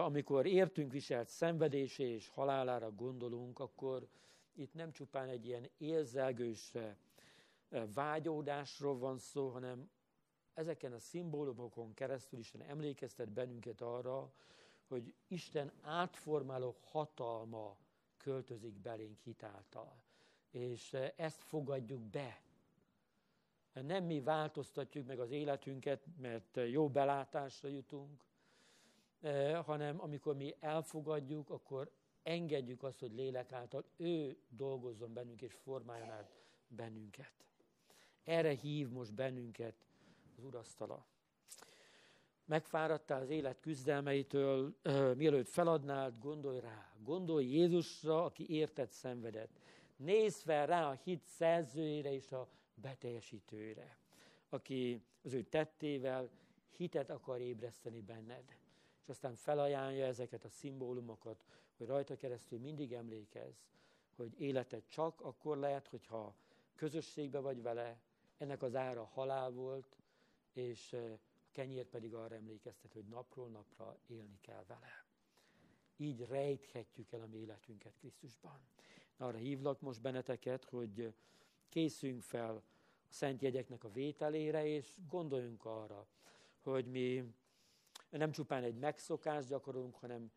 [0.04, 4.08] amikor értünk viselt szenvedésé és halálára gondolunk, akkor
[4.54, 6.72] itt nem csupán egy ilyen érzelgős
[7.94, 9.90] vágyódásról van szó, hanem
[10.54, 14.32] ezeken a szimbólumokon keresztül Isten emlékeztet bennünket arra,
[14.88, 17.76] hogy Isten átformáló hatalma
[18.16, 20.02] költözik belénk hitáltal.
[20.50, 22.40] És ezt fogadjuk be.
[23.72, 28.25] Nem mi változtatjuk meg az életünket, mert jó belátásra jutunk,
[29.64, 31.90] hanem amikor mi elfogadjuk, akkor
[32.22, 36.30] engedjük azt, hogy lélek által ő dolgozzon bennünk és formáljon át
[36.68, 37.32] bennünket.
[38.24, 39.74] Erre hív most bennünket
[40.36, 41.06] az urasztala.
[42.44, 44.74] Megfáradtál az élet küzdelmeitől,
[45.16, 46.92] mielőtt feladnád, gondolj rá.
[47.02, 49.58] Gondolj Jézusra, aki érted szenvedett.
[49.96, 53.98] Nézz fel rá a hit szerzőjére és a beteljesítőjére,
[54.48, 56.30] aki az ő tettével
[56.76, 58.44] hitet akar ébreszteni benned.
[59.06, 61.44] És aztán felajánlja ezeket a szimbólumokat,
[61.76, 63.56] hogy rajta keresztül mindig emlékezz,
[64.16, 66.34] hogy életed csak akkor lehet, hogyha
[66.74, 68.00] közösségbe vagy vele,
[68.38, 69.96] ennek az ára halál volt,
[70.52, 71.18] és a
[71.52, 75.04] kenyér pedig arra emlékeztet, hogy napról napra élni kell vele.
[75.96, 78.60] Így rejthetjük el a mi életünket Krisztusban.
[79.16, 81.14] Arra hívlak most benneteket, hogy
[81.68, 82.62] készünk fel a
[83.08, 86.06] szent jegyeknek a vételére, és gondoljunk arra,
[86.62, 87.34] hogy mi
[88.16, 90.30] nem csupán egy megszokást gyakorolunk, hanem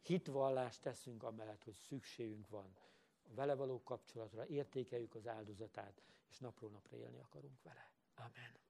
[0.00, 2.76] hitvallást teszünk amellett, hogy szükségünk van
[3.22, 7.90] a vele való kapcsolatra, értékeljük az áldozatát, és napról napra élni akarunk vele.
[8.14, 8.60] Amen.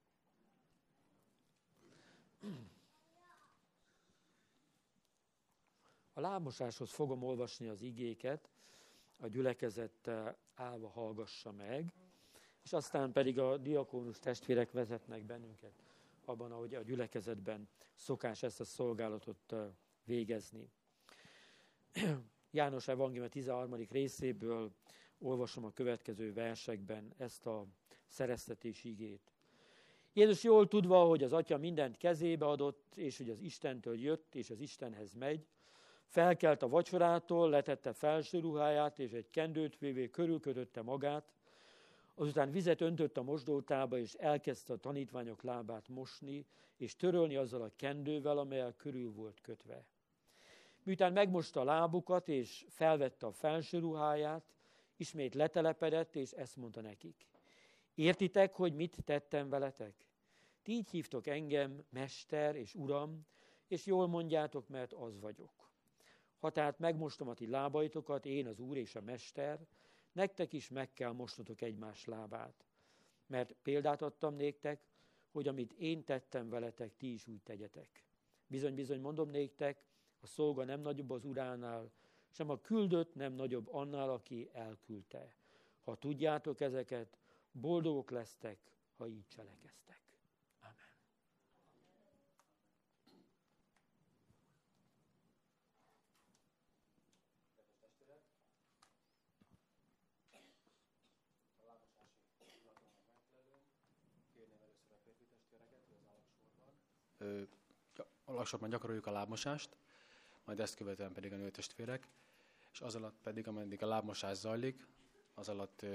[6.13, 8.51] A lábmosáshoz fogom olvasni az igéket,
[9.19, 10.11] a gyülekezet
[10.55, 11.93] állva hallgassa meg,
[12.63, 15.92] és aztán pedig a diakónus testvérek vezetnek bennünket
[16.25, 19.55] abban, ahogy a gyülekezetben szokás ezt a szolgálatot
[20.05, 20.71] végezni.
[22.51, 23.87] János Evangélium 13.
[23.91, 24.73] részéből
[25.19, 27.67] olvasom a következő versekben ezt a
[28.07, 29.33] szereztetés igét.
[30.13, 34.51] Jézus jól tudva, hogy az Atya mindent kezébe adott, és hogy az Istentől jött, és
[34.51, 35.47] az Istenhez megy,
[36.07, 41.33] felkelt a vacsorától, letette felső ruháját, és egy kendőt vévé körülködötte magát,
[42.15, 46.47] azután vizet öntött a mosdótába, és elkezdte a tanítványok lábát mosni,
[46.77, 49.87] és törölni azzal a kendővel, amelyel körül volt kötve.
[50.83, 54.53] Miután megmosta a lábukat, és felvette a felső ruháját,
[54.97, 57.27] ismét letelepedett, és ezt mondta nekik.
[57.95, 59.95] Értitek, hogy mit tettem veletek?
[60.63, 63.27] Ti így hívtok engem, mester és uram,
[63.67, 65.71] és jól mondjátok, mert az vagyok.
[66.39, 69.67] Ha tehát megmostom a ti lábaitokat, én az úr és a mester,
[70.13, 72.65] nektek is meg kell mosnotok egymás lábát.
[73.27, 74.83] Mert példát adtam néktek,
[75.31, 78.05] hogy amit én tettem veletek, ti is úgy tegyetek.
[78.47, 79.85] Bizony-bizony mondom néktek,
[80.21, 81.93] a szolga nem nagyobb az uránál,
[82.31, 85.35] sem a küldött nem nagyobb annál, aki elküldte.
[85.81, 87.19] Ha tudjátok ezeket,
[87.53, 88.59] boldogok lesztek,
[88.97, 90.01] ha így cselekeztek.
[108.25, 109.77] Alaksorban gyakoroljuk a lábmosást
[110.45, 112.09] majd ezt követően pedig a nőtestvérek,
[112.73, 114.87] és az alatt pedig, ameddig a lábmosás zajlik,
[115.35, 115.87] az alatt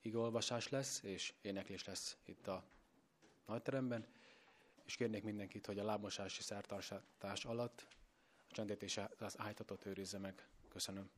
[0.00, 2.64] igolvasás lesz, és éneklés lesz itt a
[3.46, 4.06] nagyteremben,
[4.84, 7.86] és kérnék mindenkit, hogy a lábmosási szertartás alatt
[8.48, 10.48] a csendét és az ájtatot őrizze meg.
[10.68, 11.10] Köszönöm.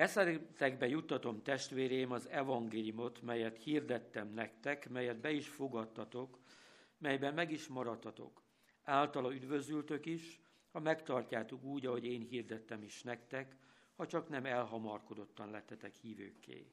[0.00, 6.38] Eszetekbe juttatom testvérém az evangéliumot, melyet hirdettem nektek, melyet be is fogadtatok,
[6.98, 8.42] melyben meg is maradtatok.
[8.82, 10.40] Általa üdvözültök is,
[10.72, 13.56] ha megtartjátok úgy, ahogy én hirdettem is nektek,
[13.96, 16.72] ha csak nem elhamarkodottan lettetek hívőkké.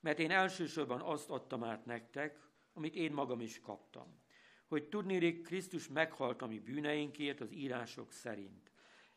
[0.00, 2.40] Mert én elsősorban azt adtam át nektek,
[2.72, 4.20] amit én magam is kaptam.
[4.66, 8.70] Hogy tudnérik, Krisztus meghalt a mi bűneinkért az írások szerint.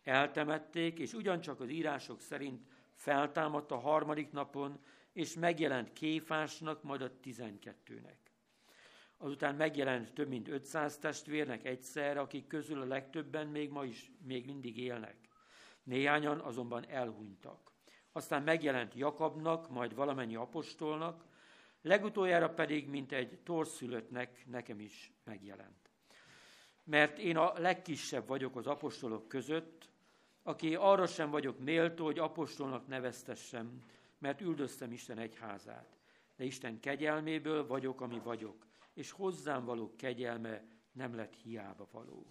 [0.03, 4.80] Eltemették, és ugyancsak az írások szerint feltámadt a harmadik napon,
[5.14, 8.18] és megjelent Kéfásnak, majd a tizenkettőnek.
[9.18, 14.45] Azután megjelent több mint 500 testvérnek egyszer, akik közül a legtöbben még ma is még
[14.45, 15.16] mindig élnek.
[15.84, 17.72] Néhányan azonban elhunytak.
[18.12, 21.26] Aztán megjelent Jakabnak, majd valamennyi apostolnak,
[21.82, 25.89] legutoljára pedig, mint egy torszülöttnek, nekem is megjelent.
[26.84, 29.90] Mert én a legkisebb vagyok az apostolok között,
[30.43, 33.83] aki arra sem vagyok méltó, hogy apostolnak neveztessem,
[34.17, 35.97] mert üldöztem Isten egyházát.
[36.35, 42.25] de Isten kegyelméből vagyok, ami vagyok, és hozzám való kegyelme nem lett hiába való.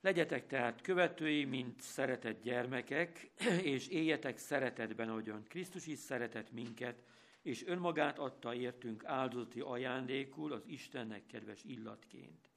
[0.00, 3.30] Legyetek tehát követői, mint szeretett gyermekek,
[3.62, 7.02] és éljetek szeretetben, ahogyan Krisztus is szeretett minket,
[7.42, 12.50] és önmagát adta értünk áldozati ajándékul az Istennek kedves illatként.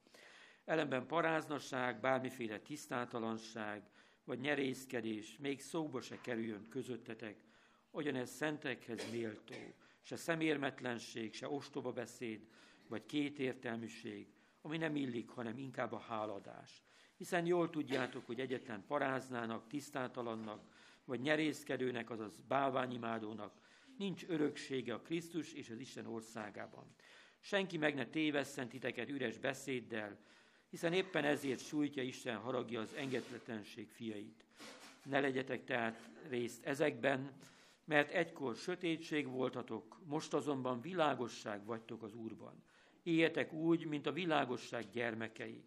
[0.70, 3.84] Ellenben paráznasság, bármiféle tisztátalanság,
[4.24, 7.38] vagy nyerészkedés még szóba se kerüljön közöttetek,
[7.92, 9.56] hogyan ez szentekhez méltó,
[10.02, 12.48] se szemérmetlenség, se ostoba beszéd,
[12.88, 14.28] vagy kétértelműség,
[14.62, 16.84] ami nem illik, hanem inkább a háladás.
[17.16, 20.64] Hiszen jól tudjátok, hogy egyetlen paráznának, tisztátalannak,
[21.06, 23.54] vagy nyerészkedőnek, azaz bálványimádónak
[23.98, 26.96] nincs öröksége a Krisztus és az Isten országában.
[27.40, 30.28] Senki meg ne tévesszen titeket üres beszéddel,
[30.70, 34.44] hiszen éppen ezért sújtja Isten haragja az engedletlenség fiait.
[35.04, 37.32] Ne legyetek tehát részt ezekben,
[37.86, 42.64] mert egykor sötétség voltatok, most azonban világosság vagytok az Úrban.
[43.04, 45.64] Éljetek úgy, mint a világosság gyermekei.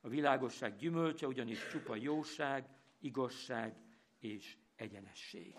[0.00, 2.68] A világosság gyümölcse ugyanis csupa jóság,
[3.00, 3.74] igazság
[4.18, 5.54] és egyenesség.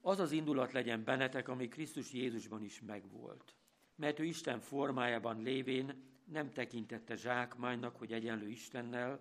[0.00, 3.54] Az az indulat legyen bennetek, ami Krisztus Jézusban is megvolt.
[4.00, 9.20] Mert ő Isten formájában lévén nem tekintette zsákmánynak, hogy egyenlő Istennel,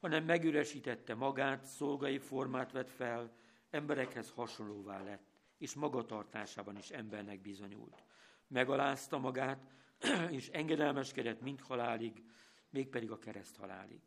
[0.00, 3.32] hanem megüresítette magát, szolgai formát vett fel,
[3.70, 5.22] emberekhez hasonlóvá lett,
[5.58, 8.02] és magatartásában is embernek bizonyult.
[8.46, 9.66] Megalázta magát,
[10.30, 12.22] és engedelmeskedett mind halálig,
[12.70, 14.00] mégpedig a kereszt halálig.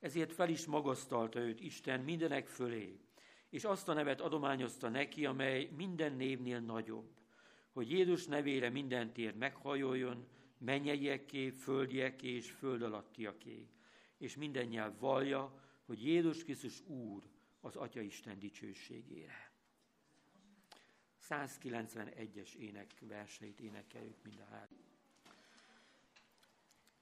[0.00, 3.00] Ezért fel is magasztalta őt Isten mindenek fölé,
[3.50, 7.14] és azt a nevet adományozta neki, amely minden névnél nagyobb,
[7.76, 10.26] hogy Jézus nevére minden tér meghajoljon,
[10.58, 13.68] mennyegieké, földieké és föld alattiaké,
[14.18, 17.22] és minden nyelv vallja, hogy Jézus Krisztus Úr
[17.60, 19.52] az Atya Isten dicsőségére.
[21.28, 24.70] 191-es ének verseit énekeljük mind a hát.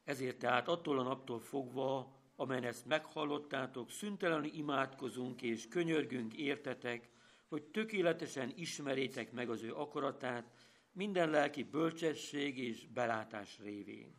[0.05, 7.09] Ezért tehát attól a naptól fogva, amelyen ezt meghallottátok, szüntelenül imádkozunk és könyörgünk értetek,
[7.49, 10.54] hogy tökéletesen ismerétek meg az ő akaratát,
[10.95, 14.15] minden lelki bölcsesség és belátás révén.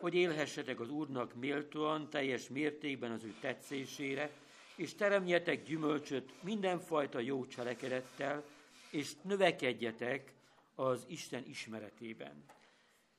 [0.00, 4.30] Hogy élhessetek az Úrnak méltóan, teljes mértékben az ő tetszésére,
[4.76, 8.44] és teremjetek gyümölcsöt mindenfajta jó cselekedettel,
[8.90, 10.32] és növekedjetek
[10.74, 12.44] az Isten ismeretében.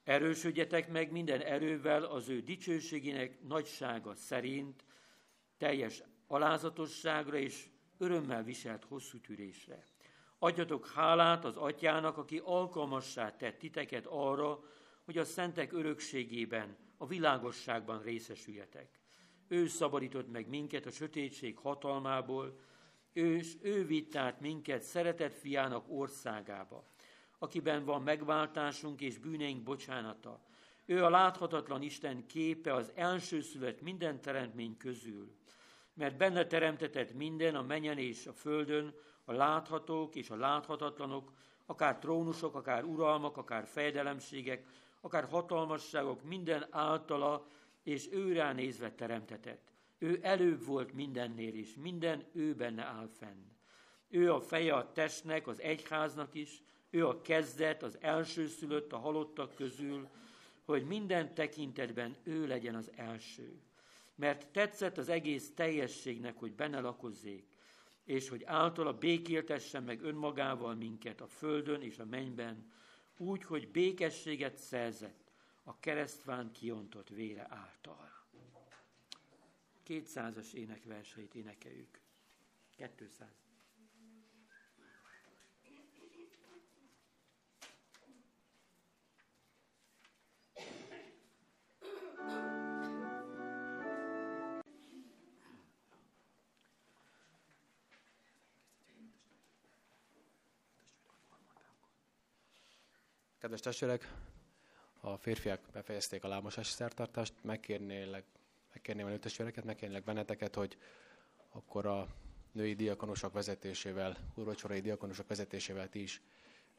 [0.03, 4.83] Erősödjetek meg minden erővel az ő dicsőségének nagysága szerint,
[5.57, 7.65] teljes alázatosságra és
[7.97, 9.83] örömmel viselt hosszú tűrésre.
[10.45, 14.59] Adjatok hálát az atyának, aki alkalmassá tett titeket arra,
[15.05, 18.99] hogy a szentek örökségében, a világosságban részesüljetek.
[19.47, 22.59] Ő szabadított meg minket a sötétség hatalmából,
[23.13, 26.87] és ő vitt át minket szeretett fiának országába,
[27.39, 30.45] akiben van megváltásunk és bűneink bocsánata.
[30.85, 35.35] Ő a láthatatlan Isten képe az elsőszülött minden teremtmény közül,
[35.93, 38.93] mert benne teremtetett minden a menyen és a földön,
[39.25, 41.31] a láthatók és a láthatatlanok,
[41.65, 44.65] akár trónusok, akár uralmak, akár fejdelemségek,
[45.01, 47.47] akár hatalmasságok, minden általa
[47.83, 49.71] és őrá nézve teremtetett.
[49.97, 53.43] Ő előbb volt mindennél is, minden ő benne áll fenn.
[54.09, 59.55] Ő a feje a testnek, az egyháznak is, ő a kezdet, az elsőszülött a halottak
[59.55, 60.07] közül,
[60.65, 63.61] hogy minden tekintetben ő legyen az első.
[64.15, 67.54] Mert tetszett az egész teljességnek, hogy benne lakozzék,
[68.05, 72.71] és hogy általa békéltessen meg önmagával minket a földön és a mennyben,
[73.17, 75.31] úgy, hogy békességet szerzett
[75.63, 78.13] a keresztván kiontott vére által.
[79.87, 81.99] 200-as énekverseit énekeljük.
[82.97, 83.44] 200.
[103.45, 104.13] Kedves testvérek,
[104.99, 108.23] a férfiak befejezték a lámosási szertartást, megkérnélek,
[108.73, 110.77] megkérném a nőtestvéreket, megkérnélek benneteket, hogy
[111.49, 112.07] akkor a
[112.51, 116.21] női diakonusok vezetésével, úrvacsorai diakonusok vezetésével ti is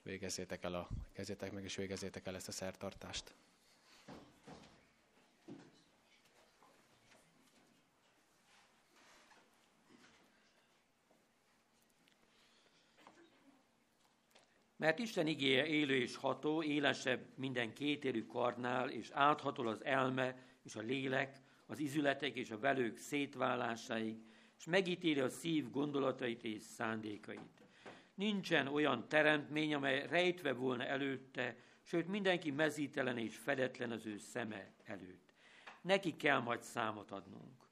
[0.02, 3.34] végezzétek el a, kezdjétek meg és végezzétek el ezt a szertartást.
[14.76, 20.74] Mert Isten igéje élő és ható, élesebb minden kétérű karnál, és áthatol az elme és
[20.74, 24.16] a lélek, az izületek és a velők szétválásáig,
[24.58, 27.62] és megítéli a szív gondolatait és szándékait.
[28.14, 34.70] Nincsen olyan teremtmény, amely rejtve volna előtte, sőt mindenki mezítelen és fedetlen az ő szeme
[34.84, 35.34] előtt.
[35.80, 37.68] Neki kell majd számot adnunk.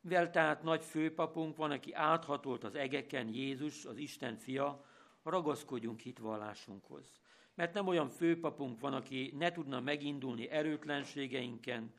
[0.00, 4.84] Mivel tehát nagy főpapunk van, aki áthatolt az egeken, Jézus, az Isten fia,
[5.24, 7.20] ragaszkodjunk hitvallásunkhoz.
[7.54, 11.92] Mert nem olyan főpapunk van, aki ne tudna megindulni erőtlenségeinken,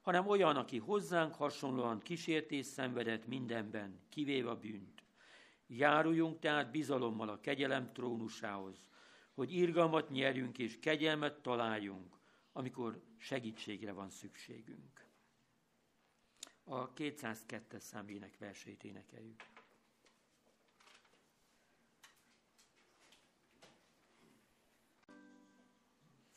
[0.00, 5.02] hanem olyan, aki hozzánk hasonlóan kísértés szenvedett mindenben, kivéve a bűnt.
[5.66, 8.88] Járuljunk tehát bizalommal a kegyelem trónusához,
[9.34, 12.18] hogy irgalmat nyerjünk és kegyelmet találjunk,
[12.52, 15.06] amikor segítségre van szükségünk.
[16.64, 18.06] A 202-es szám
[18.38, 19.57] versét énekeljük.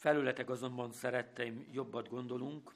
[0.02, 2.76] Felületek azonban szeretteim jobbat gondolunk,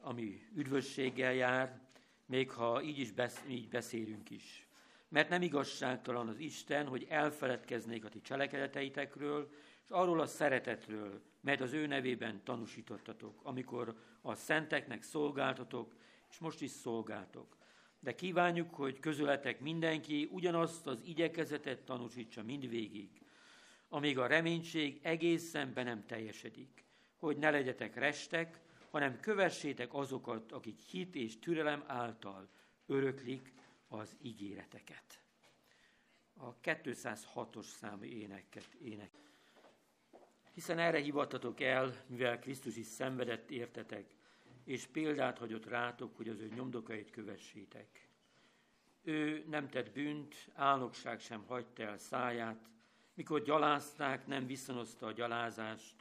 [0.00, 1.80] ami üdvösséggel jár,
[2.26, 4.68] még ha így is besz, így beszélünk is.
[5.08, 9.50] Mert nem igazságtalan az Isten, hogy elfeledkeznék a ti cselekedeteitekről,
[9.84, 15.94] és arról a szeretetről, mert az ő nevében tanúsítottatok, amikor a szenteknek szolgáltatok,
[16.30, 17.56] és most is szolgáltok.
[18.00, 23.24] De kívánjuk, hogy közületek mindenki ugyanazt az igyekezetet tanúsítsa mindvégig,
[23.88, 26.84] amíg a reménység egészen be nem teljesedik,
[27.16, 28.60] hogy ne legyetek restek,
[28.90, 32.48] hanem kövessétek azokat, akik hit és türelem által
[32.86, 33.52] öröklik
[33.88, 35.20] az ígéreteket.
[36.36, 39.10] A 206-os számú éneket ének.
[40.52, 44.14] Hiszen erre hivatatok el, mivel Krisztus is szenvedett értetek,
[44.64, 48.08] és példát hagyott rátok, hogy az ő nyomdokait kövessétek.
[49.02, 52.68] Ő nem tett bűnt, álnokság sem hagyta el száját,
[53.16, 55.94] mikor gyalázták, nem viszonozta a gyalázást,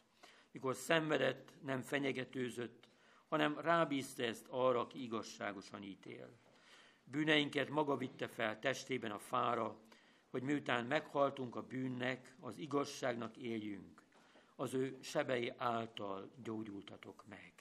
[0.51, 2.87] mikor szenvedett, nem fenyegetőzött,
[3.27, 6.29] hanem rábízta ezt arra, aki igazságosan ítél.
[7.03, 9.77] Bűneinket maga vitte fel testében a fára,
[10.29, 14.03] hogy miután meghaltunk a bűnnek, az igazságnak éljünk.
[14.55, 17.53] Az ő sebei által gyógyultatok meg.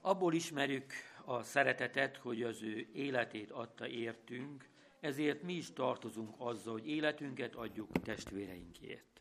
[0.00, 0.92] Abból ismerjük
[1.24, 4.68] a szeretetet, hogy az ő életét adta értünk,
[5.06, 9.20] ezért mi is tartozunk azzal, hogy életünket adjuk testvéreinkért.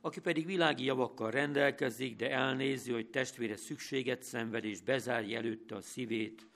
[0.00, 5.80] Aki pedig világi javakkal rendelkezik, de elnézi, hogy testvére szükséget szenved és bezárja előtte a
[5.80, 6.46] szívét,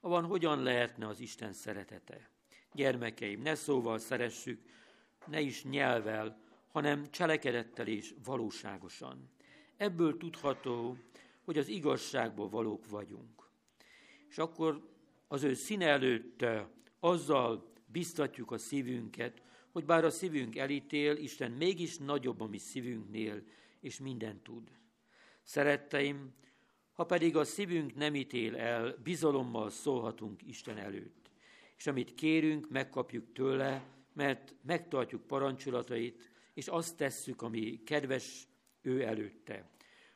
[0.00, 2.30] avan hogyan lehetne az Isten szeretete?
[2.72, 4.60] Gyermekeim, ne szóval szeressük,
[5.26, 6.40] ne is nyelvel,
[6.72, 9.30] hanem cselekedettel és valóságosan.
[9.76, 10.96] Ebből tudható,
[11.44, 13.50] hogy az igazságból valók vagyunk.
[14.28, 14.88] És akkor
[15.28, 16.44] az ő színe előtt
[17.00, 23.42] azzal biztatjuk a szívünket, hogy bár a szívünk elítél, Isten mégis nagyobb a mi szívünknél,
[23.80, 24.70] és mindent tud.
[25.42, 26.32] Szeretteim,
[26.92, 31.30] ha pedig a szívünk nem ítél el, bizalommal szólhatunk Isten előtt.
[31.76, 38.48] És amit kérünk, megkapjuk tőle, mert megtartjuk parancsolatait, és azt tesszük, ami kedves
[38.82, 39.70] ő előtte.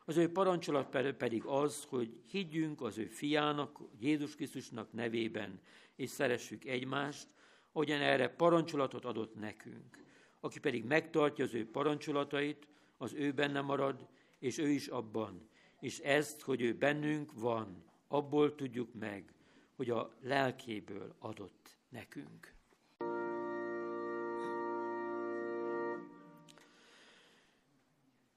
[0.05, 5.61] Az ő parancsolat pedig az, hogy higgyünk az ő fiának, Jézus Krisztusnak nevében,
[5.97, 7.29] és szeressük egymást,
[7.75, 10.03] ahogyan erre parancsolatot adott nekünk.
[10.41, 12.67] Aki pedig megtartja az ő parancsolatait,
[12.97, 14.09] az ő benne marad,
[14.39, 15.49] és ő is abban.
[15.81, 19.35] És ezt, hogy ő bennünk van, abból tudjuk meg,
[19.77, 22.55] hogy a lelkéből adott nekünk.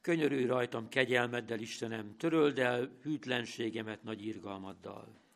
[0.02, 5.27] Könyörülj rajtam kegyelmeddel, Istenem, töröld el hűtlenségemet nagy irgalmaddal.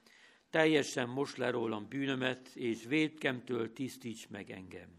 [0.52, 4.90] Teljesen most le rólam bűnömet, és védkemtől tisztíts meg engem.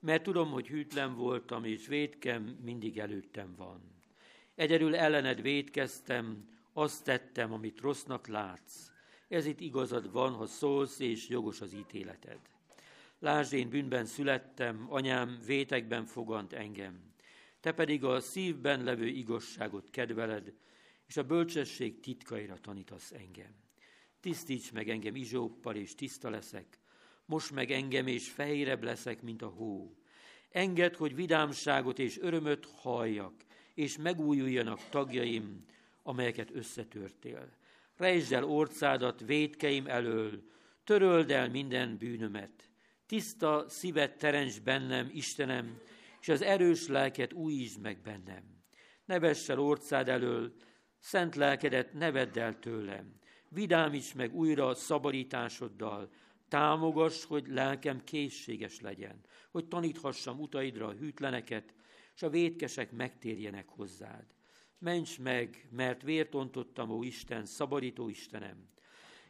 [0.00, 3.80] Mert tudom, hogy hűtlen voltam, és védkem mindig előttem van.
[4.54, 8.90] Egyedül ellened védkeztem, azt tettem, amit rossznak látsz.
[9.28, 12.38] Ez itt igazad van, ha szólsz, és jogos az ítéleted.
[13.18, 17.12] Lásd, én bűnben születtem, anyám vétekben fogant engem
[17.62, 20.52] te pedig a szívben levő igazságot kedveled,
[21.06, 23.61] és a bölcsesség titkaira tanítasz engem.
[24.22, 26.78] Tisztíts meg engem izsóppal, és tiszta leszek,
[27.24, 29.96] most meg engem, és fehérebb leszek, mint a hó.
[30.50, 33.34] Engedd, hogy vidámságot és örömöt halljak,
[33.74, 35.64] és megújuljanak tagjaim,
[36.02, 37.56] amelyeket összetörtél.
[37.96, 40.42] Rejtsd el orcádat védkeim elől,
[40.84, 42.70] töröld el minden bűnömet.
[43.06, 45.80] Tiszta szívet teremts bennem, Istenem,
[46.20, 48.42] és az erős lelket újítsd meg bennem.
[49.04, 50.52] Ne el orcád elől,
[50.98, 53.20] szent lelkedet ne el tőlem.
[53.52, 56.10] Vidámíts meg újra a szabadításoddal,
[56.48, 61.74] támogass, hogy lelkem készséges legyen, hogy taníthassam utaidra a hűtleneket,
[62.14, 64.24] és a védkesek megtérjenek hozzád.
[64.78, 68.68] Ments meg, mert vért ontottam, ó Isten, szabadító Istenem,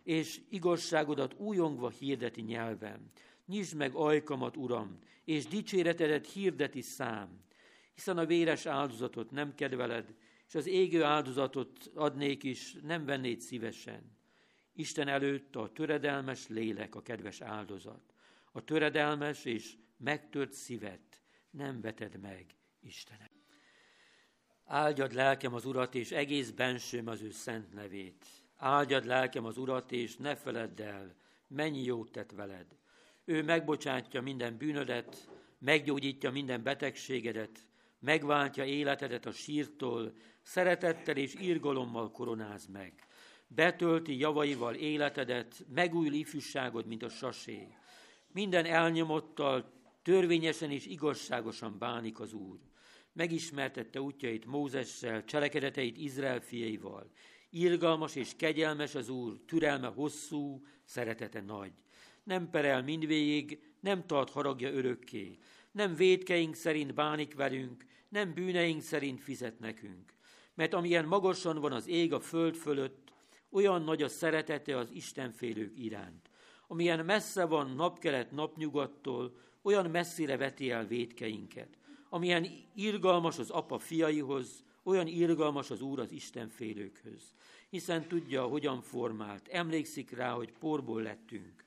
[0.02, 3.10] és igazságodat újongva hirdeti nyelvem.
[3.46, 7.40] Nyisd meg ajkamat, Uram, és dicséretedet hirdeti szám,
[7.94, 10.14] hiszen a véres áldozatot nem kedveled,
[10.52, 14.16] és az égő áldozatot adnék is, nem vennéd szívesen.
[14.72, 18.14] Isten előtt a töredelmes lélek a kedves áldozat.
[18.52, 22.46] A töredelmes és megtört szívet nem veted meg,
[22.80, 23.30] Istenem.
[24.64, 28.26] Áldjad lelkem az Urat, és egész bensőm az ő szent nevét.
[28.56, 32.66] Áldjad lelkem az Urat, és ne feledd el, mennyi jót tett veled.
[33.24, 35.28] Ő megbocsátja minden bűnödet,
[35.58, 37.58] meggyógyítja minden betegségedet,
[37.98, 40.12] megváltja életedet a sírtól,
[40.42, 42.92] szeretettel és írgalommal koronáz meg.
[43.46, 47.68] Betölti javaival életedet, megújul ifjúságod, mint a sasé.
[48.32, 49.72] Minden elnyomottal
[50.02, 52.58] törvényesen és igazságosan bánik az Úr.
[53.12, 57.10] Megismertette útjait Mózessel, cselekedeteit Izrael fiaival.
[57.50, 61.72] Irgalmas és kegyelmes az Úr, türelme hosszú, szeretete nagy.
[62.22, 65.38] Nem perel mindvégig, nem tart haragja örökké.
[65.70, 70.12] Nem védkeink szerint bánik velünk, nem bűneink szerint fizet nekünk.
[70.54, 73.12] Mert amilyen magasan van az ég a föld fölött,
[73.50, 76.30] olyan nagy a szeretete az Istenfélők iránt.
[76.66, 81.78] Amilyen messze van napkelet napnyugattól, olyan messzire veti el védkeinket.
[82.08, 87.34] Amilyen irgalmas az apa fiaihoz, olyan irgalmas az Úr az Istenfélőkhöz.
[87.70, 91.64] Hiszen tudja, hogyan formált, emlékszik rá, hogy porból lettünk.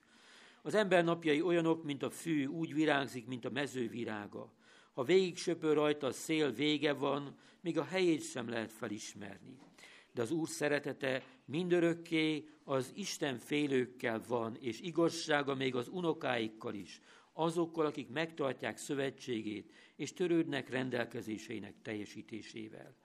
[0.61, 4.53] Az ember napjai olyanok, mint a fű, úgy virágzik, mint a mező virága.
[4.96, 9.58] Ha végig söpör rajta a szél, vége van, még a helyét sem lehet felismerni.
[10.12, 17.02] De az Úr szeretete mindörökké az Isten félőkkel van, és igazsága még az unokáikkal is,
[17.34, 22.96] azokkal, akik megtartják szövetségét, és törődnek rendelkezéseinek teljesítésével.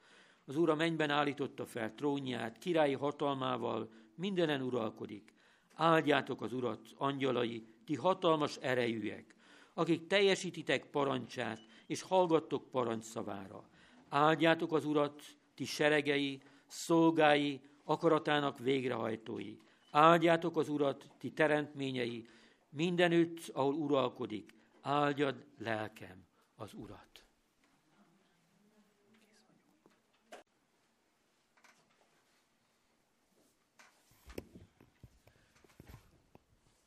[0.44, 5.32] Az Úr a mennyben állította fel trónját, királyi hatalmával, mindenen uralkodik.
[5.74, 9.34] Áldjátok az Urat, angyalai, ti hatalmas erejűek,
[9.74, 13.68] akik teljesítitek parancsát, és hallgattok parancsszavára.
[14.08, 15.22] Áldjátok az Urat,
[15.54, 19.56] ti seregei, szolgái, akaratának végrehajtói.
[19.90, 22.28] Áldjátok az Urat, ti teremtményei,
[22.68, 24.54] mindenütt, ahol uralkodik.
[24.80, 27.24] Áldjad lelkem az Urat.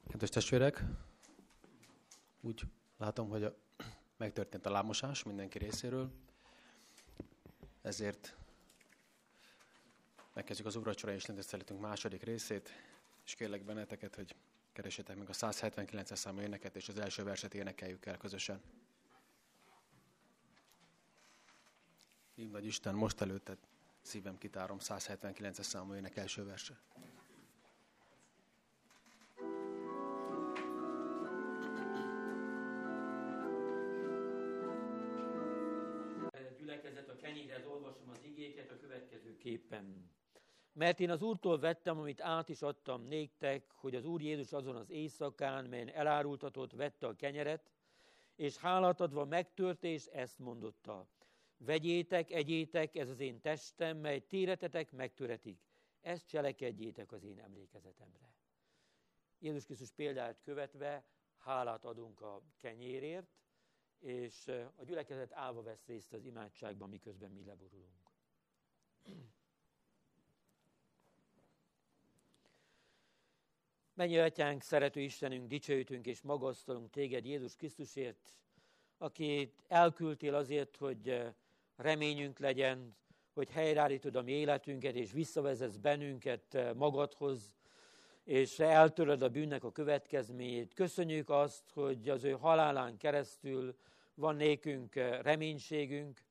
[0.08, 0.84] Kedves testvérek,
[2.42, 2.62] úgy
[2.98, 3.63] látom, hogy a,
[4.24, 6.12] megtörtént a lámosás mindenki részéről,
[7.82, 8.36] ezért
[10.34, 12.70] megkezdjük az Uracsora és Lendeszteletünk második részét,
[13.26, 14.36] és kérlek benneteket, hogy
[14.74, 18.62] keresétek meg a 179-es számú éneket, és az első verset énekeljük el közösen.
[22.36, 23.58] Így nagy Isten, most előtted
[24.02, 26.82] szívem kitárom 179-es számú ének első verse.
[39.54, 40.12] Képen.
[40.72, 44.76] Mert én az Úrtól vettem, amit át is adtam néktek, hogy az Úr Jézus azon
[44.76, 47.72] az éjszakán, melyen elárultatott, vette a kenyeret,
[48.36, 51.08] és hálát adva megtörte, és ezt mondotta.
[51.58, 55.60] Vegyétek, egyétek, ez az én testem, mely téretetek megtöretik.
[56.02, 58.34] Ezt cselekedjétek az én emlékezetemre.
[59.40, 61.06] Jézus Krisztus példát követve
[61.38, 63.28] hálát adunk a kenyérért,
[64.00, 68.04] és a gyülekezet állva vesz részt az imádságban, miközben mi leborulunk.
[73.96, 78.34] Mennyi atyánk, szerető Istenünk, dicsőítünk és magasztalunk téged Jézus Krisztusért,
[78.98, 81.22] akit elküldtél azért, hogy
[81.76, 82.96] reményünk legyen,
[83.34, 87.56] hogy helyreállítod a mi életünket, és visszavezetsz bennünket magadhoz,
[88.24, 90.74] és eltöröd a bűnnek a következményét.
[90.74, 93.76] Köszönjük azt, hogy az ő halálán keresztül
[94.14, 96.22] van nékünk reménységünk,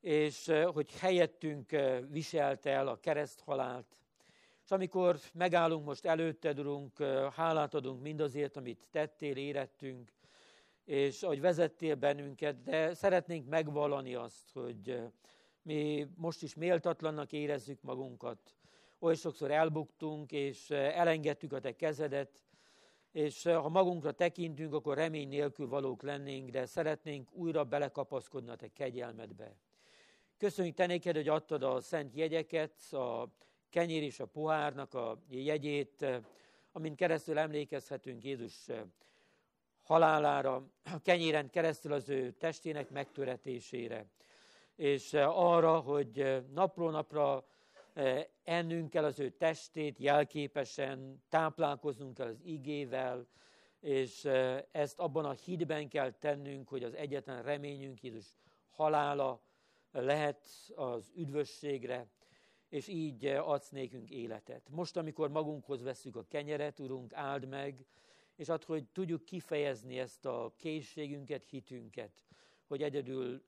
[0.00, 1.76] és hogy helyettünk
[2.08, 3.96] viselte el a kereszthalált,
[4.68, 7.02] és amikor megállunk most előtted, Urunk,
[7.32, 10.12] hálát adunk mindazért, amit tettél, érettünk,
[10.84, 15.00] és ahogy vezettél bennünket, de szeretnénk megvallani azt, hogy
[15.62, 18.54] mi most is méltatlannak érezzük magunkat.
[18.98, 22.42] Oly sokszor elbuktunk, és elengedtük a te kezedet,
[23.12, 28.68] és ha magunkra tekintünk, akkor remény nélkül valók lennénk, de szeretnénk újra belekapaszkodni a te
[28.68, 29.56] kegyelmedbe.
[30.38, 33.28] Köszönjük te néked, hogy adtad a szent jegyeket, a
[33.70, 36.06] kenyér és a pohárnak a jegyét,
[36.72, 38.66] amin keresztül emlékezhetünk Jézus
[39.82, 40.54] halálára,
[40.84, 44.06] a kenyéren keresztül az ő testének megtöretésére,
[44.76, 47.46] és arra, hogy napról napra
[48.44, 53.26] ennünk kell az ő testét jelképesen, táplálkoznunk kell az igével,
[53.80, 54.24] és
[54.70, 58.26] ezt abban a hídben kell tennünk, hogy az egyetlen reményünk Jézus
[58.70, 59.40] halála
[59.92, 62.06] lehet az üdvösségre,
[62.68, 64.68] és így adsz nékünk életet.
[64.70, 67.86] Most, amikor magunkhoz veszük a kenyeret, Urunk, áld meg,
[68.36, 72.24] és ad, hogy tudjuk kifejezni ezt a készségünket, hitünket,
[72.66, 73.42] hogy egyedül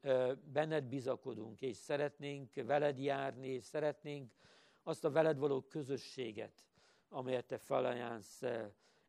[0.53, 4.33] benned bizakodunk, és szeretnénk veled járni, és szeretnénk
[4.83, 6.65] azt a veled való közösséget,
[7.09, 8.43] amelyet te felajánlsz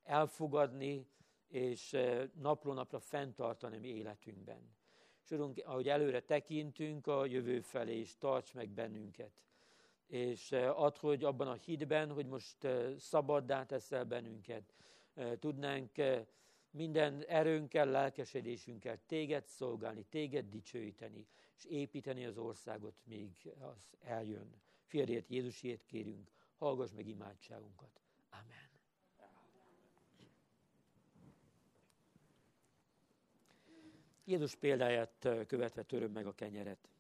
[0.03, 1.07] elfogadni,
[1.47, 1.97] és
[2.33, 4.75] napról napra fenntartani mi életünkben.
[5.23, 9.31] És Urunk, ahogy előre tekintünk a jövő felé, és tarts meg bennünket.
[10.11, 14.73] És ad, hogy abban a hitben, hogy most szabaddá teszel bennünket,
[15.39, 15.91] tudnánk
[16.71, 24.61] minden erőnkkel, lelkesedésünkkel téged szolgálni, téged dicsőíteni, és építeni az országot, míg az eljön.
[24.85, 28.01] Fiadért Jézusért kérünk, hallgass meg imádságunkat.
[28.29, 28.69] Amen.
[34.23, 36.90] Jézus példáját követve töröm meg a kenyeret.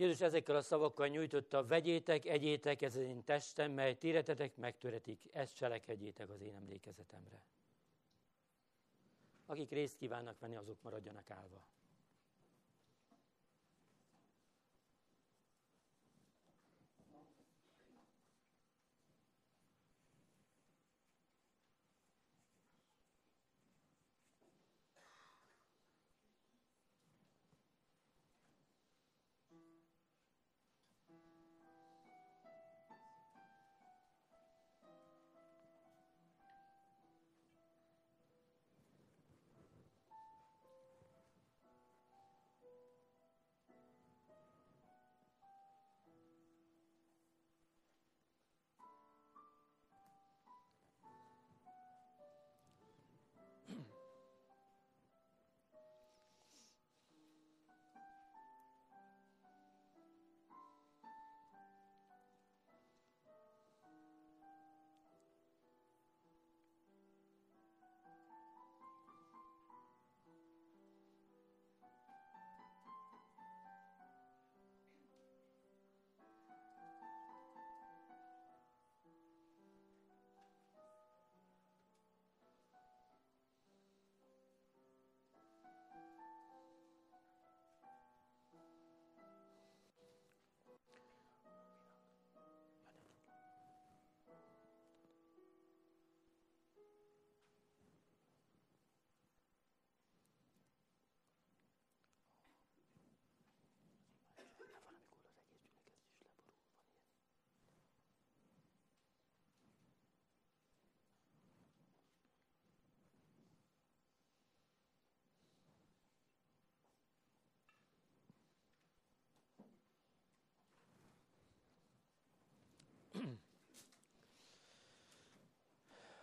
[0.00, 5.56] Jézus ezekkel a szavakkal nyújtotta, vegyétek, egyétek, ez az én testem, mely téretetek megtöretik, ezt
[5.56, 7.42] cselekedjétek az én emlékezetemre.
[9.46, 11.66] Akik részt kívánnak venni, azok maradjanak állva.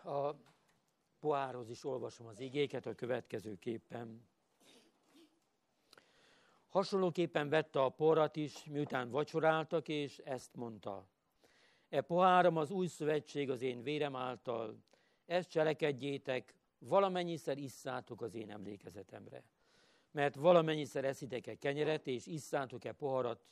[0.07, 0.35] A
[1.19, 4.27] pohárhoz is olvasom az igéket a következőképpen.
[6.67, 11.07] Hasonlóképpen vette a porrat is, miután vacsoráltak, és ezt mondta.
[11.89, 14.83] E poháram az új szövetség az én vérem által,
[15.25, 19.43] ezt cselekedjétek, valamennyiszer isszátok az én emlékezetemre.
[20.11, 23.45] Mert valamennyiszer eszitek-e kenyeret, és isszátok-e poharat,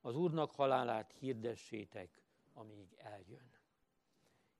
[0.00, 3.53] az Úrnak halálát hirdessétek, amíg eljön.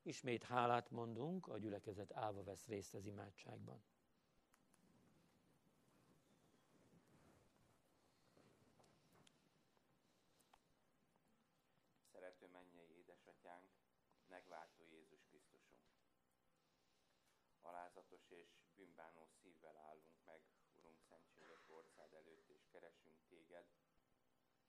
[0.07, 3.83] Ismét hálát mondunk, a gyülekezet állva vesz részt az imádságban.
[17.65, 20.41] alázatos és bűnbánó szívvel állunk meg,
[20.77, 23.67] Urunk, szentséges orszád előtt, és keresünk téged,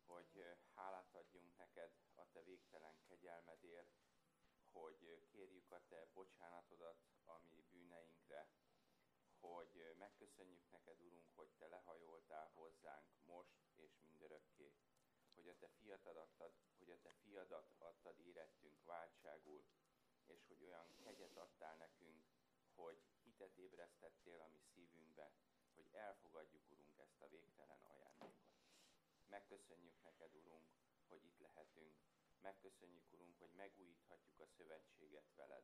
[0.05, 0.43] hogy
[0.75, 3.94] hálát adjunk neked a te végtelen kegyelmedért,
[4.79, 8.47] hogy kérjük a te bocsánatodat a mi bűneinkre,
[9.39, 14.73] hogy megköszönjük neked, Urunk, hogy te lehajoltál hozzánk most és mindörökké,
[15.33, 19.63] hogy a te fiadat adtad, hogy a te fiadat adtad érettünk váltságul,
[20.25, 22.23] és hogy olyan kegyet adtál nekünk,
[22.75, 25.31] hogy hitet ébresztettél a mi szívünkbe,
[25.73, 28.55] hogy elfogadjuk, Urunk, ezt a végtelen ajándékot.
[29.25, 30.67] Megköszönjük neked, Urunk,
[31.07, 31.95] hogy itt lehetünk.
[32.45, 35.63] Megköszönjük, Urunk, hogy megújíthatjuk a szövetséget veled.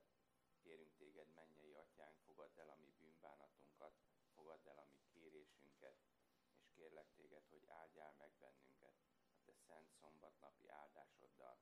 [0.61, 3.93] Kérünk téged, mennyei atyánk, fogadd el a mi bűnbánatunkat,
[4.33, 5.97] fogadd el a mi kérésünket,
[6.57, 8.95] és kérlek téged, hogy áldjál meg bennünket
[9.33, 11.57] a te szent szombatnapi áldásoddal,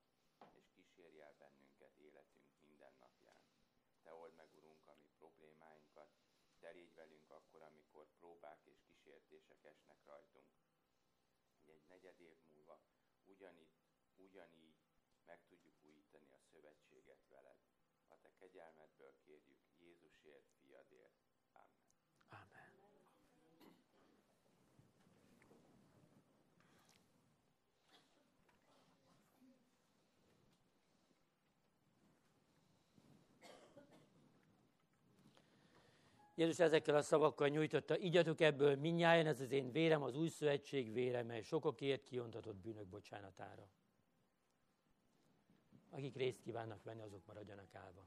[0.53, 3.43] és kísérj el bennünket életünk minden napján.
[4.01, 6.09] Te old meg, Urunk, a mi problémáinkat,
[6.59, 10.51] te légy velünk akkor, amikor próbák és kísértések esnek rajtunk.
[11.55, 12.79] Hogy egy negyed év múlva
[13.23, 13.79] ugyanitt,
[14.19, 14.78] ugyanígy
[15.29, 17.59] meg tudjuk újítani a szövetséget veled.
[18.07, 21.17] A te kegyelmedből kérjük Jézusért, fiadért.
[21.51, 21.81] Amen.
[22.29, 22.69] Amen.
[36.35, 40.93] Jézus ezekkel a szavakkal nyújtotta, igyatok ebből minnyáján, ez az én vérem, az új szövetség
[40.93, 43.69] vére, mely sokokért kiontatott bűnök bocsánatára.
[45.89, 48.05] Akik részt kívánnak venni, azok maradjanak állva.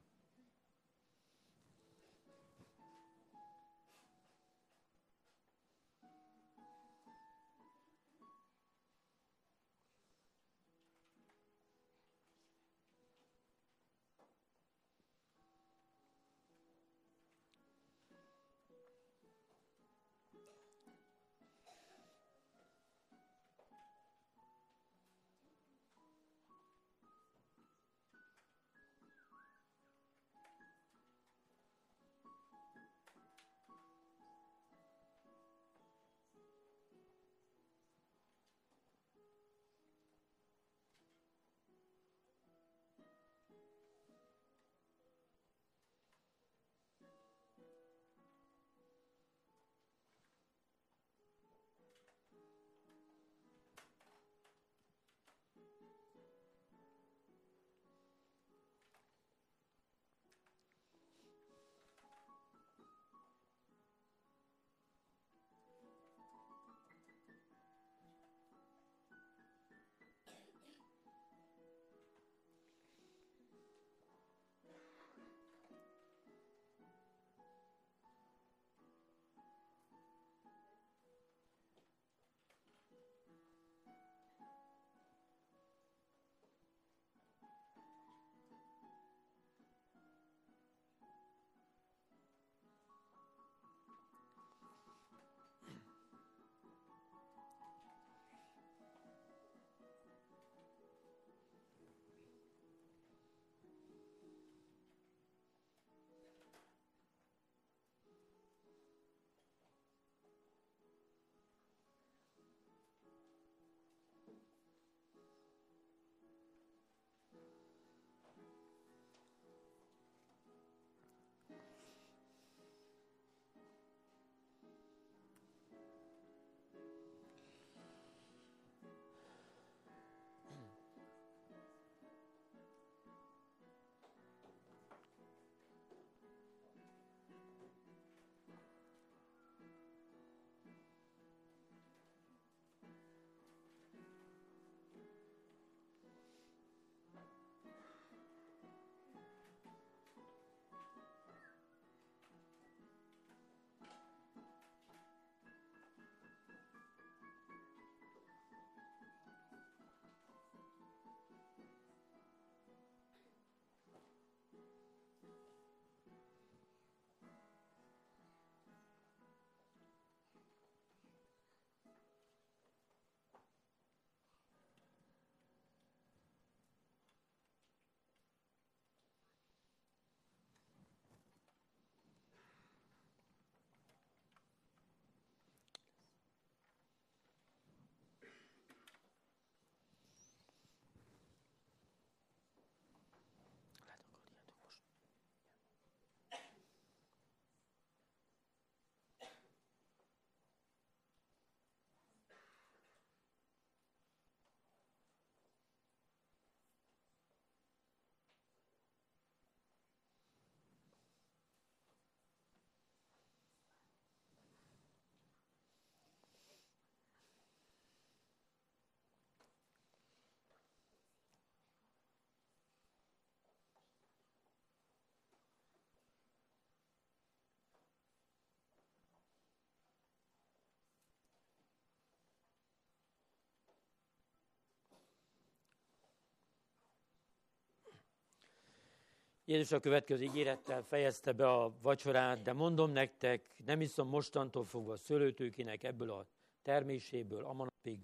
[239.52, 244.96] Jézus a következő ígérettel fejezte be a vacsorát, de mondom nektek, nem iszom mostantól fogva
[244.96, 246.26] szőlőtőkének ebből a
[246.62, 247.98] terméséből, a napig,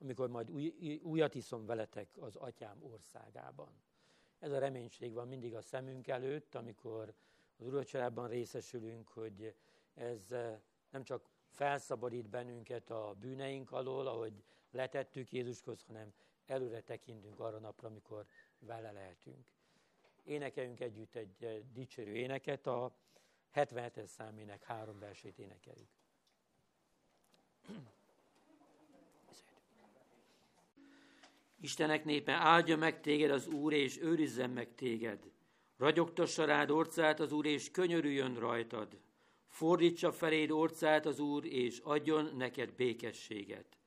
[0.00, 3.68] amikor majd új, újat iszom veletek az atyám országában.
[4.38, 7.14] Ez a reménység van mindig a szemünk előtt, amikor
[7.58, 9.54] az uracsorában részesülünk, hogy
[9.94, 10.58] ez eh,
[10.90, 16.12] nem csak felszabadít bennünket a bűneink alól, ahogy letettük Jézushoz, hanem
[16.46, 18.26] előre tekintünk arra napra, amikor
[18.58, 19.55] vele lehetünk.
[20.26, 22.96] Énekeljünk együtt egy dicsérő éneket, a
[23.54, 25.88] 77-es számének három versét énekeljük.
[31.60, 35.30] Istenek népe, áldja meg téged az Úr, és őrizzen meg téged.
[35.76, 39.00] Ragyogtassa rád orcát az Úr, és könyörüljön rajtad.
[39.46, 43.78] Fordítsa feléd orcát az Úr, és adjon neked békességet.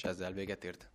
[0.00, 0.88] És ezzel véget ért